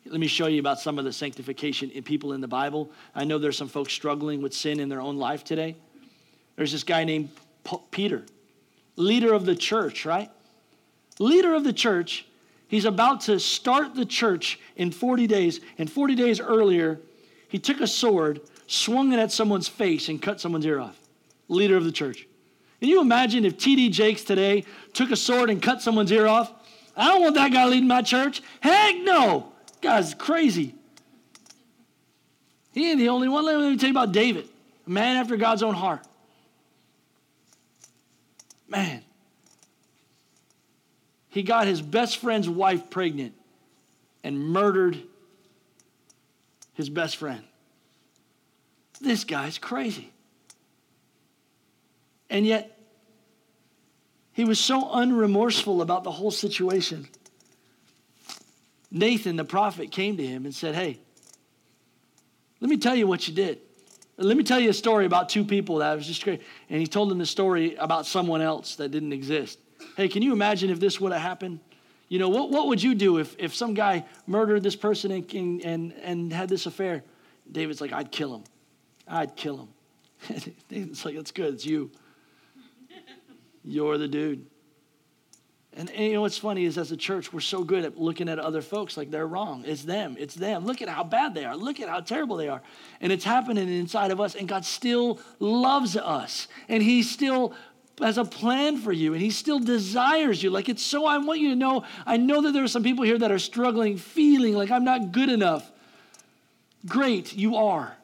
Let 0.07 0.21
me 0.21 0.27
show 0.27 0.47
you 0.47 0.61
about 0.61 0.81
some 0.81 0.99
of 0.99 1.05
the 1.05 1.13
sanctification 1.13 1.91
in 1.91 2.03
people 2.03 2.33
in 2.33 2.41
the 2.41 2.49
Bible. 2.49 2.91
I 3.15 3.25
know 3.25 3.39
there's 3.39 3.59
some 3.59 3.69
folks 3.69 3.93
struggling 3.93 4.41
with 4.41 4.55
sin 4.55 4.81
in 4.81 4.89
their 4.89 5.01
own 5.01 5.19
life 5.19 5.45
today. 5.45 5.77
There's 6.57 6.73
this 6.73 6.85
guy 6.85 7.05
named 7.05 7.31
Peter, 7.91 8.25
leader 8.97 9.35
of 9.35 9.45
the 9.45 9.55
church, 9.55 10.07
right? 10.07 10.31
Leader 11.21 11.55
of 11.55 11.63
the 11.63 11.73
church. 11.73 12.27
He's 12.67 12.85
about 12.85 13.21
to 13.23 13.39
start 13.39 13.95
the 13.95 14.07
church 14.07 14.59
in 14.75 14.91
40 14.91 15.29
days. 15.29 15.61
And 15.79 15.91
40 15.91 16.17
days 16.17 16.41
earlier, 16.41 16.99
he 17.49 17.59
took 17.59 17.81
a 17.81 17.87
sword, 17.87 18.41
swung 18.67 19.13
it 19.13 19.21
at 19.21 19.31
someone's 19.31 19.69
face, 19.69 20.09
and 20.09 20.21
cut 20.21 20.41
someone's 20.41 20.67
ear 20.67 20.81
off. 20.81 20.99
Leader 21.49 21.77
of 21.77 21.85
the 21.85 21.93
church. 21.93 22.27
Can 22.81 22.89
you 22.89 23.01
imagine 23.01 23.45
if 23.45 23.59
T.D. 23.59 23.91
Jakes 23.91 24.25
today 24.25 24.65
took 24.95 25.11
a 25.11 25.17
sword 25.17 25.51
and 25.51 25.61
cut 25.61 25.83
someone's 25.83 26.11
ear 26.11 26.27
off? 26.27 26.51
I 26.97 27.09
don't 27.09 27.23
want 27.23 27.35
that 27.35 27.53
guy 27.53 27.67
leading 27.67 27.89
my 27.89 28.03
church. 28.03 28.43
Heck 28.61 28.97
no. 28.97 29.53
Guy's 29.81 30.15
crazy. 30.15 30.75
He 32.73 32.91
ain't 32.91 32.99
the 32.99 33.09
only 33.09 33.29
one. 33.29 33.45
Let 33.45 33.59
me 33.59 33.77
tell 33.77 33.89
you 33.89 33.95
about 33.95 34.13
David, 34.13 34.49
a 34.87 34.91
man 34.91 35.17
after 35.17 35.37
God's 35.37 35.63
own 35.63 35.75
heart. 35.75 36.01
Man, 38.69 39.03
he 41.31 41.43
got 41.43 41.67
his 41.67 41.81
best 41.81 42.19
friend's 42.19 42.49
wife 42.49 42.91
pregnant 42.91 43.35
and 44.23 44.39
murdered 44.39 45.01
his 46.75 46.91
best 46.91 47.17
friend. 47.17 47.43
This 49.01 49.25
guy's 49.25 49.57
crazy. 49.57 50.13
And 52.29 52.47
yet, 52.47 52.77
he 54.33 54.45
was 54.45 54.61
so 54.61 54.83
unremorseful 54.83 55.83
about 55.83 56.05
the 56.05 56.11
whole 56.11 56.31
situation. 56.31 57.09
Nathan, 58.91 59.37
the 59.37 59.45
prophet, 59.45 59.91
came 59.91 60.17
to 60.17 60.27
him 60.27 60.45
and 60.45 60.55
said, 60.55 60.75
Hey, 60.75 60.99
let 62.61 62.69
me 62.69 62.77
tell 62.77 62.95
you 62.95 63.07
what 63.07 63.27
you 63.27 63.35
did. 63.35 63.61
Let 64.17 64.37
me 64.37 64.43
tell 64.43 64.61
you 64.61 64.71
a 64.71 64.75
story 64.75 65.07
about 65.07 65.29
two 65.31 65.45
people 65.45 65.79
that 65.79 65.95
was 65.97 66.07
just 66.07 66.23
great. 66.23 66.43
And 66.69 66.79
he 66.79 66.87
told 66.87 67.11
him 67.11 67.19
the 67.19 67.27
story 67.27 67.75
about 67.77 68.05
someone 68.05 68.43
else 68.43 68.77
that 68.77 68.91
didn't 68.91 69.13
exist. 69.13 69.59
Hey, 69.97 70.09
can 70.09 70.23
you 70.23 70.33
imagine 70.33 70.71
if 70.71 70.81
this 70.81 71.01
would 71.01 71.13
have 71.13 71.23
happened? 71.23 71.61
You 72.09 72.19
know, 72.19 72.29
what, 72.29 72.51
what 72.51 72.67
would 72.67 72.83
you 72.83 72.95
do 72.95 73.19
if, 73.19 73.37
if 73.39 73.55
some 73.55 73.75
guy 73.75 74.05
murdered 74.27 74.63
this 74.63 74.77
person 74.77 75.13
and, 75.13 75.65
and, 75.65 75.93
and 76.03 76.33
had 76.33 76.49
this 76.49 76.67
affair? 76.67 77.05
David's 77.51 77.81
like, 77.81 77.93
I'd 77.93 78.11
kill 78.11 78.35
him. 78.35 78.45
I'd 79.07 79.37
kill 79.37 79.69
him. 80.29 80.53
David's 80.69 81.05
like, 81.05 81.17
that's 81.17 81.31
good. 81.31 81.55
It's 81.55 81.67
you. 81.67 81.91
You're 83.65 83.99
the 83.99 84.09
dude. 84.09 84.47
And, 85.73 85.89
and, 85.91 86.07
you 86.07 86.15
know 86.15 86.23
what's 86.23 86.39
funny 86.39 86.65
is 86.65 86.77
as 86.79 86.91
a 86.91 86.97
church, 86.97 87.33
we're 87.33 87.39
so 87.39 87.63
good 87.63 87.85
at 87.85 87.97
looking 87.97 88.29
at 88.29 88.41
other 88.41 88.61
folks 88.61 88.97
like 88.97 89.13
they're 89.13 89.27
wrong. 89.27 89.65
It's 89.65 89.85
them. 89.85 90.17
It's 90.19 90.35
them. 90.35 90.67
Look 90.67 90.83
at 90.83 90.89
how 90.89 91.05
bad 91.05 91.33
they 91.33 91.45
are. 91.45 91.57
Look 91.57 91.79
at 91.79 91.89
how 91.89 92.01
terrible 92.01 92.37
they 92.37 92.49
are. 92.49 92.61
And 93.01 93.13
it's 93.13 93.25
happening 93.25 93.69
inside 93.69 94.11
of 94.11 94.21
us. 94.21 94.35
And 94.35 94.49
God 94.49 94.65
still 94.65 95.21
loves 95.39 95.97
us. 95.97 96.49
And 96.69 96.83
He 96.83 97.05
still 97.05 97.55
has 98.03 98.19
a 98.19 98.25
plan 98.25 98.79
for 98.79 98.93
you 98.93 99.13
and 99.13 99.23
he 99.23 99.31
still 99.31 99.59
desires 99.59 100.43
you. 100.43 100.51
Like 100.51 100.69
it's 100.69 100.83
so, 100.83 101.07
I 101.07 101.19
want 101.19 101.41
you 101.41 101.51
to 101.51 101.57
know, 101.57 101.85
I 102.07 102.17
know 102.17 102.43
that 102.43 102.53
there 102.53 102.65
are 102.65 102.69
some 102.69 102.83
people 102.83 103.05
here 103.05 103.19
that 103.19 103.31
are 103.31 103.39
struggling, 103.39 103.97
feeling 103.97 104.55
like 104.55 104.71
I'm 104.71 104.85
not 104.85 105.13
good 105.13 105.29
enough. 105.29 105.71
Great, 106.87 107.35
you 107.35 107.57
are. 107.57 107.97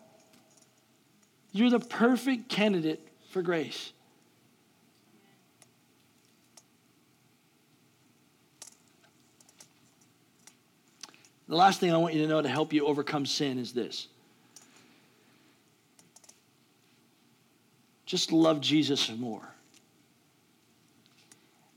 You're 1.53 1.71
the 1.71 1.81
perfect 1.81 2.49
candidate 2.49 3.07
for 3.31 3.43
grace. 3.43 3.93
The 11.49 11.57
last 11.57 11.81
thing 11.81 11.93
I 11.93 11.97
want 11.97 12.15
you 12.15 12.23
to 12.23 12.29
know 12.29 12.43
to 12.43 12.49
help 12.49 12.73
you 12.73 12.87
overcome 12.87 13.25
sin 13.25 13.59
is 13.59 13.73
this. 13.73 14.09
Just 18.05 18.33
love 18.33 18.61
Jesus 18.61 19.11
more. 19.11 19.56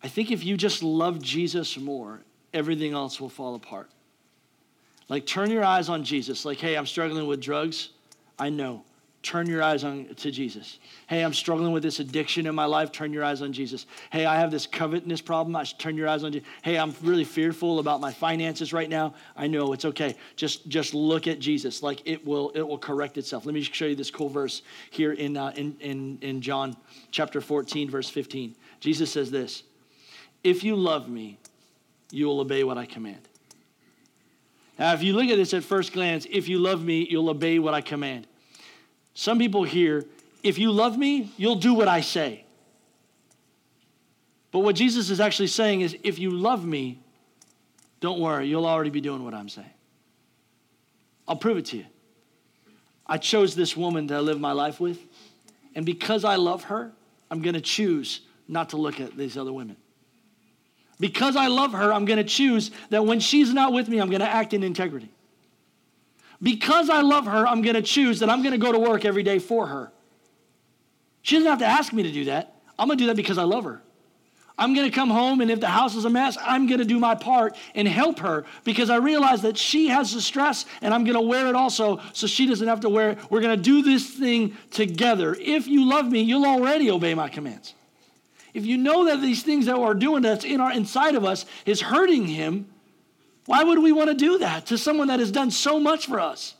I 0.03 0.07
think 0.07 0.31
if 0.31 0.43
you 0.43 0.57
just 0.57 0.81
love 0.81 1.21
Jesus 1.21 1.77
more, 1.77 2.21
everything 2.53 2.93
else 2.93 3.19
will 3.19 3.29
fall 3.29 3.55
apart. 3.55 3.89
Like, 5.09 5.25
turn 5.25 5.49
your 5.49 5.65
eyes 5.65 5.89
on 5.89 6.03
Jesus. 6.03 6.45
Like, 6.45 6.59
hey, 6.59 6.75
I'm 6.75 6.85
struggling 6.85 7.27
with 7.27 7.41
drugs. 7.41 7.89
I 8.37 8.49
know. 8.49 8.83
Turn 9.21 9.47
your 9.47 9.61
eyes 9.61 9.83
on 9.83 10.05
to 10.15 10.31
Jesus. 10.31 10.79
Hey, 11.07 11.25
I'm 11.25 11.33
struggling 11.33 11.73
with 11.73 11.83
this 11.83 11.99
addiction 11.99 12.47
in 12.47 12.55
my 12.55 12.63
life. 12.63 12.89
Turn 12.89 13.11
your 13.11 13.25
eyes 13.25 13.41
on 13.41 13.51
Jesus. 13.51 13.85
Hey, 14.11 14.25
I 14.25 14.39
have 14.39 14.49
this 14.49 14.65
covetousness 14.65 15.19
problem. 15.19 15.57
I 15.57 15.63
should 15.63 15.77
turn 15.77 15.97
your 15.97 16.07
eyes 16.07 16.23
on 16.23 16.31
Jesus. 16.31 16.47
Hey, 16.61 16.77
I'm 16.77 16.95
really 17.03 17.25
fearful 17.25 17.79
about 17.79 17.99
my 17.99 18.13
finances 18.13 18.71
right 18.71 18.87
now. 18.87 19.13
I 19.35 19.47
know 19.47 19.73
it's 19.73 19.83
okay. 19.83 20.15
Just 20.37 20.69
just 20.69 20.93
look 20.93 21.27
at 21.27 21.39
Jesus. 21.39 21.83
Like 21.83 22.01
it 22.05 22.25
will 22.25 22.51
it 22.51 22.61
will 22.61 22.77
correct 22.77 23.17
itself. 23.17 23.45
Let 23.45 23.53
me 23.53 23.61
show 23.61 23.87
you 23.87 23.95
this 23.95 24.09
cool 24.09 24.29
verse 24.29 24.61
here 24.89 25.11
in 25.11 25.35
uh, 25.35 25.51
in, 25.57 25.75
in 25.81 26.17
in 26.21 26.41
John 26.41 26.77
chapter 27.11 27.41
14 27.41 27.89
verse 27.89 28.09
15. 28.09 28.55
Jesus 28.79 29.11
says 29.11 29.29
this: 29.29 29.63
If 30.43 30.63
you 30.63 30.75
love 30.75 31.09
me, 31.09 31.37
you 32.11 32.27
will 32.27 32.39
obey 32.39 32.63
what 32.63 32.77
I 32.77 32.85
command. 32.85 33.27
Now, 34.77 34.93
if 34.93 35.03
you 35.03 35.13
look 35.13 35.27
at 35.29 35.35
this 35.35 35.53
at 35.53 35.63
first 35.63 35.91
glance, 35.91 36.25
if 36.29 36.47
you 36.47 36.57
love 36.57 36.83
me, 36.83 37.05
you'll 37.09 37.29
obey 37.29 37.59
what 37.59 37.73
I 37.73 37.81
command. 37.81 38.27
Some 39.13 39.37
people 39.37 39.63
hear, 39.65 40.05
if 40.41 40.57
you 40.57 40.71
love 40.71 40.97
me, 40.97 41.31
you'll 41.35 41.55
do 41.55 41.73
what 41.73 41.89
I 41.89 41.99
say. 41.99 42.45
But 44.51 44.59
what 44.59 44.75
Jesus 44.75 45.09
is 45.09 45.19
actually 45.19 45.47
saying 45.47 45.81
is, 45.81 45.97
if 46.03 46.17
you 46.17 46.31
love 46.31 46.65
me, 46.65 46.99
don't 47.99 48.19
worry, 48.19 48.47
you'll 48.47 48.65
already 48.65 48.89
be 48.89 49.01
doing 49.01 49.23
what 49.25 49.33
I'm 49.33 49.49
saying. 49.49 49.69
I'll 51.27 51.35
prove 51.35 51.57
it 51.57 51.65
to 51.67 51.77
you. 51.77 51.85
I 53.05 53.17
chose 53.17 53.55
this 53.55 53.75
woman 53.75 54.07
that 54.07 54.15
I 54.15 54.19
live 54.19 54.39
my 54.39 54.53
life 54.53 54.79
with, 54.79 54.99
and 55.75 55.85
because 55.85 56.23
I 56.23 56.37
love 56.37 56.63
her, 56.65 56.91
I'm 57.29 57.41
going 57.41 57.55
to 57.55 57.61
choose 57.61 58.21
not 58.47 58.69
to 58.69 58.77
look 58.77 58.99
at 58.99 59.17
these 59.17 59.37
other 59.37 59.53
women. 59.53 59.75
Because 60.99 61.35
I 61.35 61.47
love 61.47 61.71
her, 61.71 61.93
I'm 61.93 62.05
going 62.05 62.17
to 62.17 62.23
choose 62.23 62.71
that 62.89 63.05
when 63.05 63.19
she's 63.19 63.53
not 63.53 63.71
with 63.71 63.87
me, 63.87 63.99
I'm 63.99 64.09
going 64.09 64.21
to 64.21 64.29
act 64.29 64.53
in 64.53 64.63
integrity. 64.63 65.09
Because 66.41 66.89
I 66.89 67.01
love 67.01 67.25
her, 67.25 67.47
I'm 67.47 67.61
going 67.61 67.75
to 67.75 67.81
choose 67.81 68.19
that 68.19 68.29
I'm 68.29 68.41
going 68.41 68.51
to 68.51 68.57
go 68.57 68.71
to 68.71 68.79
work 68.79 69.05
every 69.05 69.23
day 69.23 69.39
for 69.39 69.67
her. 69.67 69.91
She 71.21 71.35
doesn't 71.35 71.49
have 71.49 71.59
to 71.59 71.65
ask 71.65 71.93
me 71.93 72.03
to 72.03 72.11
do 72.11 72.25
that. 72.25 72.55
I'm 72.77 72.87
going 72.87 72.97
to 72.97 73.03
do 73.03 73.07
that 73.07 73.15
because 73.15 73.37
I 73.37 73.43
love 73.43 73.65
her. 73.65 73.81
I'm 74.57 74.73
going 74.73 74.89
to 74.89 74.93
come 74.93 75.09
home, 75.09 75.39
and 75.39 75.49
if 75.49 75.61
the 75.61 75.69
house 75.69 75.95
is 75.95 76.03
a 76.03 76.09
mess, 76.09 76.37
I'm 76.41 76.67
going 76.67 76.79
to 76.79 76.85
do 76.85 76.99
my 76.99 77.15
part 77.15 77.55
and 77.75 77.87
help 77.87 78.19
her 78.19 78.43
because 78.65 78.89
I 78.89 78.97
realize 78.97 79.41
that 79.43 79.57
she 79.57 79.87
has 79.87 80.13
the 80.13 80.19
stress, 80.19 80.65
and 80.81 80.93
I'm 80.93 81.05
going 81.05 81.15
to 81.15 81.21
wear 81.21 81.47
it 81.47 81.55
also 81.55 82.01
so 82.11 82.27
she 82.27 82.45
doesn't 82.45 82.67
have 82.67 82.81
to 82.81 82.89
wear 82.89 83.11
it. 83.11 83.19
We're 83.31 83.39
going 83.39 83.55
to 83.55 83.63
do 83.63 83.81
this 83.81 84.09
thing 84.09 84.57
together. 84.69 85.35
If 85.39 85.67
you 85.67 85.87
love 85.87 86.11
me, 86.11 86.21
you'll 86.21 86.45
already 86.45 86.91
obey 86.91 87.15
my 87.15 87.29
commands. 87.29 87.73
If 88.53 88.65
you 88.65 88.77
know 88.77 89.05
that 89.05 89.21
these 89.21 89.43
things 89.43 89.65
that 89.67 89.79
we're 89.79 89.93
doing 89.93 90.21
that's 90.21 90.45
in 90.45 90.59
our 90.59 90.71
inside 90.71 91.15
of 91.15 91.25
us 91.25 91.45
is 91.65 91.81
hurting 91.81 92.25
him, 92.25 92.67
why 93.45 93.63
would 93.63 93.79
we 93.79 93.91
want 93.91 94.09
to 94.09 94.15
do 94.15 94.39
that 94.39 94.67
to 94.67 94.77
someone 94.77 95.07
that 95.07 95.19
has 95.19 95.31
done 95.31 95.51
so 95.51 95.79
much 95.79 96.07
for 96.07 96.19
us? 96.19 96.55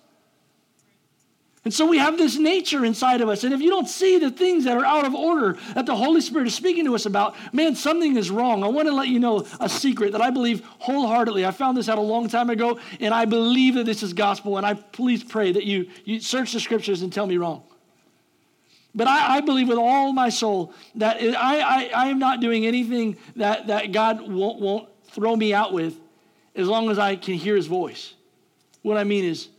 And 1.65 1.73
so 1.73 1.86
we 1.86 1.97
have 1.97 2.17
this 2.17 2.38
nature 2.38 2.86
inside 2.86 3.19
of 3.19 3.28
us. 3.28 3.43
And 3.43 3.54
if 3.54 3.60
you 3.60 3.69
don't 3.69 3.88
see 3.88 4.17
the 4.17 4.32
things 4.32 4.63
that 4.63 4.78
are 4.78 4.86
out 4.86 5.06
of 5.06 5.13
order 5.13 5.58
that 5.75 5.86
the 5.86 5.95
Holy 5.95 6.21
Spirit 6.21 6.47
is 6.47 6.56
speaking 6.56 6.86
to 6.86 6.95
us 6.95 7.06
about, 7.06 7.36
man, 7.54 7.75
something 7.75 8.15
is 8.15 8.32
wrong. 8.32 8.63
I 8.63 8.67
want 8.67 8.88
to 8.88 8.93
let 8.93 9.10
you 9.10 9.19
know 9.19 9.45
a 9.60 9.67
secret 9.67 10.13
that 10.13 10.21
I 10.21 10.30
believe 10.30 10.65
wholeheartedly. 10.80 11.45
I 11.45 11.52
found 11.52 11.75
this 11.75 11.89
out 11.89 11.97
a 11.97 12.02
long 12.02 12.30
time 12.30 12.49
ago, 12.49 12.80
and 13.02 13.13
I 13.13 13.25
believe 13.25 13.75
that 13.75 13.86
this 13.86 14.04
is 14.04 14.13
gospel. 14.13 14.58
And 14.58 14.65
I 14.65 14.73
please 14.75 15.23
pray 15.23 15.52
that 15.52 15.65
you, 15.65 15.89
you 16.06 16.21
search 16.21 16.54
the 16.54 16.62
scriptures 16.62 17.02
and 17.02 17.12
tell 17.12 17.28
me 17.28 17.38
wrong. 17.38 17.63
But 18.95 19.08
I, 19.08 19.38
I, 19.38 19.41
believe 19.41 19.67
with 19.67 19.78
all 19.78 20.13
my 20.13 20.30
soul 20.30 20.73
that 20.95 21.17
I, 21.21 21.60
I, 21.60 21.91
I, 21.95 22.08
am 22.08 22.17
not 22.17 22.41
doing 22.41 22.65
anything 22.65 23.17
that, 23.36 23.67
that 23.67 23.91
God 23.91 24.21
won't, 24.28 24.60
won't 24.60 24.89
throw 25.12 25.36
me 25.36 25.54
out 25.54 25.73
with 25.73 25.95
as 26.56 26.67
long 26.67 26.89
as 26.89 26.97
I 26.97 27.15
can 27.15 27.36
hear 27.36 27.56
his 27.56 27.67
voice. 27.67 28.15
What 28.82 28.97
I 28.97 29.04
mean 29.04 29.25
is, 29.25 29.49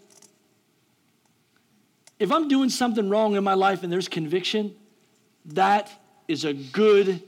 if 2.19 2.33
I'm 2.33 2.49
doing 2.49 2.69
something 2.69 3.09
wrong 3.09 3.37
in 3.37 3.45
my 3.45 3.55
life 3.55 3.83
and 3.83 3.93
there's 3.93 4.09
conviction, 4.09 4.75
that 5.47 5.91
is 6.29 6.45
a 6.45 6.53
good 6.53 7.23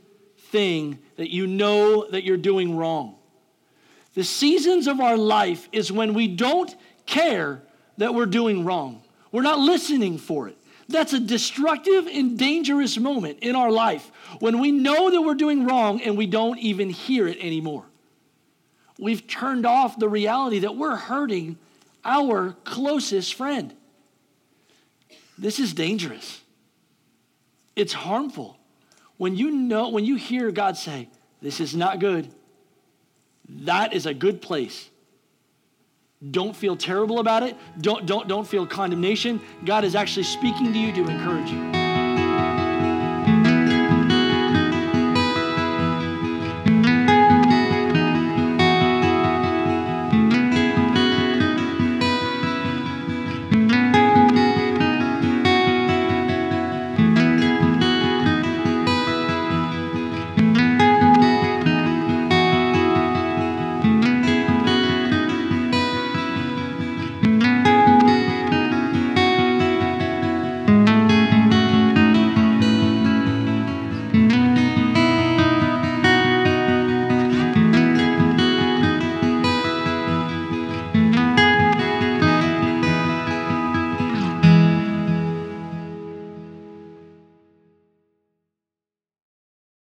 thing 0.50 0.98
that 1.16 1.30
you 1.30 1.46
know 1.46 2.06
that 2.10 2.24
you're 2.24 2.36
doing 2.36 2.76
wrong. 2.76 3.16
The 4.14 4.24
seasons 4.24 4.86
of 4.86 5.00
our 5.00 5.16
life 5.16 5.68
is 5.72 5.90
when 5.90 6.14
we 6.14 6.28
don't 6.28 6.74
care 7.06 7.62
that 7.96 8.14
we're 8.14 8.26
doing 8.26 8.64
wrong. 8.64 9.02
We're 9.30 9.42
not 9.42 9.58
listening 9.58 10.18
for 10.18 10.48
it. 10.48 10.58
That's 10.88 11.12
a 11.12 11.21
destructive 11.21 12.07
and 12.07 12.38
dangerous 12.38 12.99
moment 12.99 13.38
in 13.40 13.57
our 13.57 13.71
life 13.71 14.11
when 14.40 14.59
we 14.59 14.73
know 14.73 15.11
that 15.11 15.23
we're 15.23 15.35
doing 15.35 15.66
wrong 15.66 16.01
and 16.03 16.16
we 16.16 16.27
don't 16.27 16.59
even 16.59 16.90
hear 16.90 17.29
it 17.29 17.38
anymore. 17.40 17.85
We've 18.99 19.27
turned 19.27 19.66
off 19.66 19.99
the 19.99 20.09
reality 20.09 20.61
that 20.61 20.77
we're 20.77 20.97
hurting 20.97 21.59
our 22.05 22.57
closest 22.64 23.35
friend. 23.35 23.75
This 25.38 25.59
is 25.59 25.73
dangerous. 25.73 26.40
It's 27.75 27.92
harmful. 27.92 28.59
When 29.16 29.37
you 29.37 29.51
know, 29.51 29.88
when 29.88 30.05
you 30.05 30.16
hear 30.16 30.51
God 30.51 30.77
say, 30.77 31.09
This 31.40 31.61
is 31.61 31.75
not 31.75 32.01
good, 32.01 32.29
that 33.49 33.92
is 33.92 34.07
a 34.07 34.14
good 34.14 34.42
place 34.42 34.88
don't 36.30 36.54
feel 36.54 36.76
terrible 36.76 37.18
about 37.18 37.42
it. 37.42 37.56
Don't, 37.80 38.06
don't, 38.06 38.28
don't 38.28 38.46
feel 38.46 38.66
condemnation. 38.66 39.40
God 39.64 39.85
is 39.85 39.94
actually 39.94 40.24
speaking 40.24 40.72
to 40.72 40.78
you 40.78 40.92
to 40.92 41.08
encourage 41.08 41.50
you. 41.50 41.82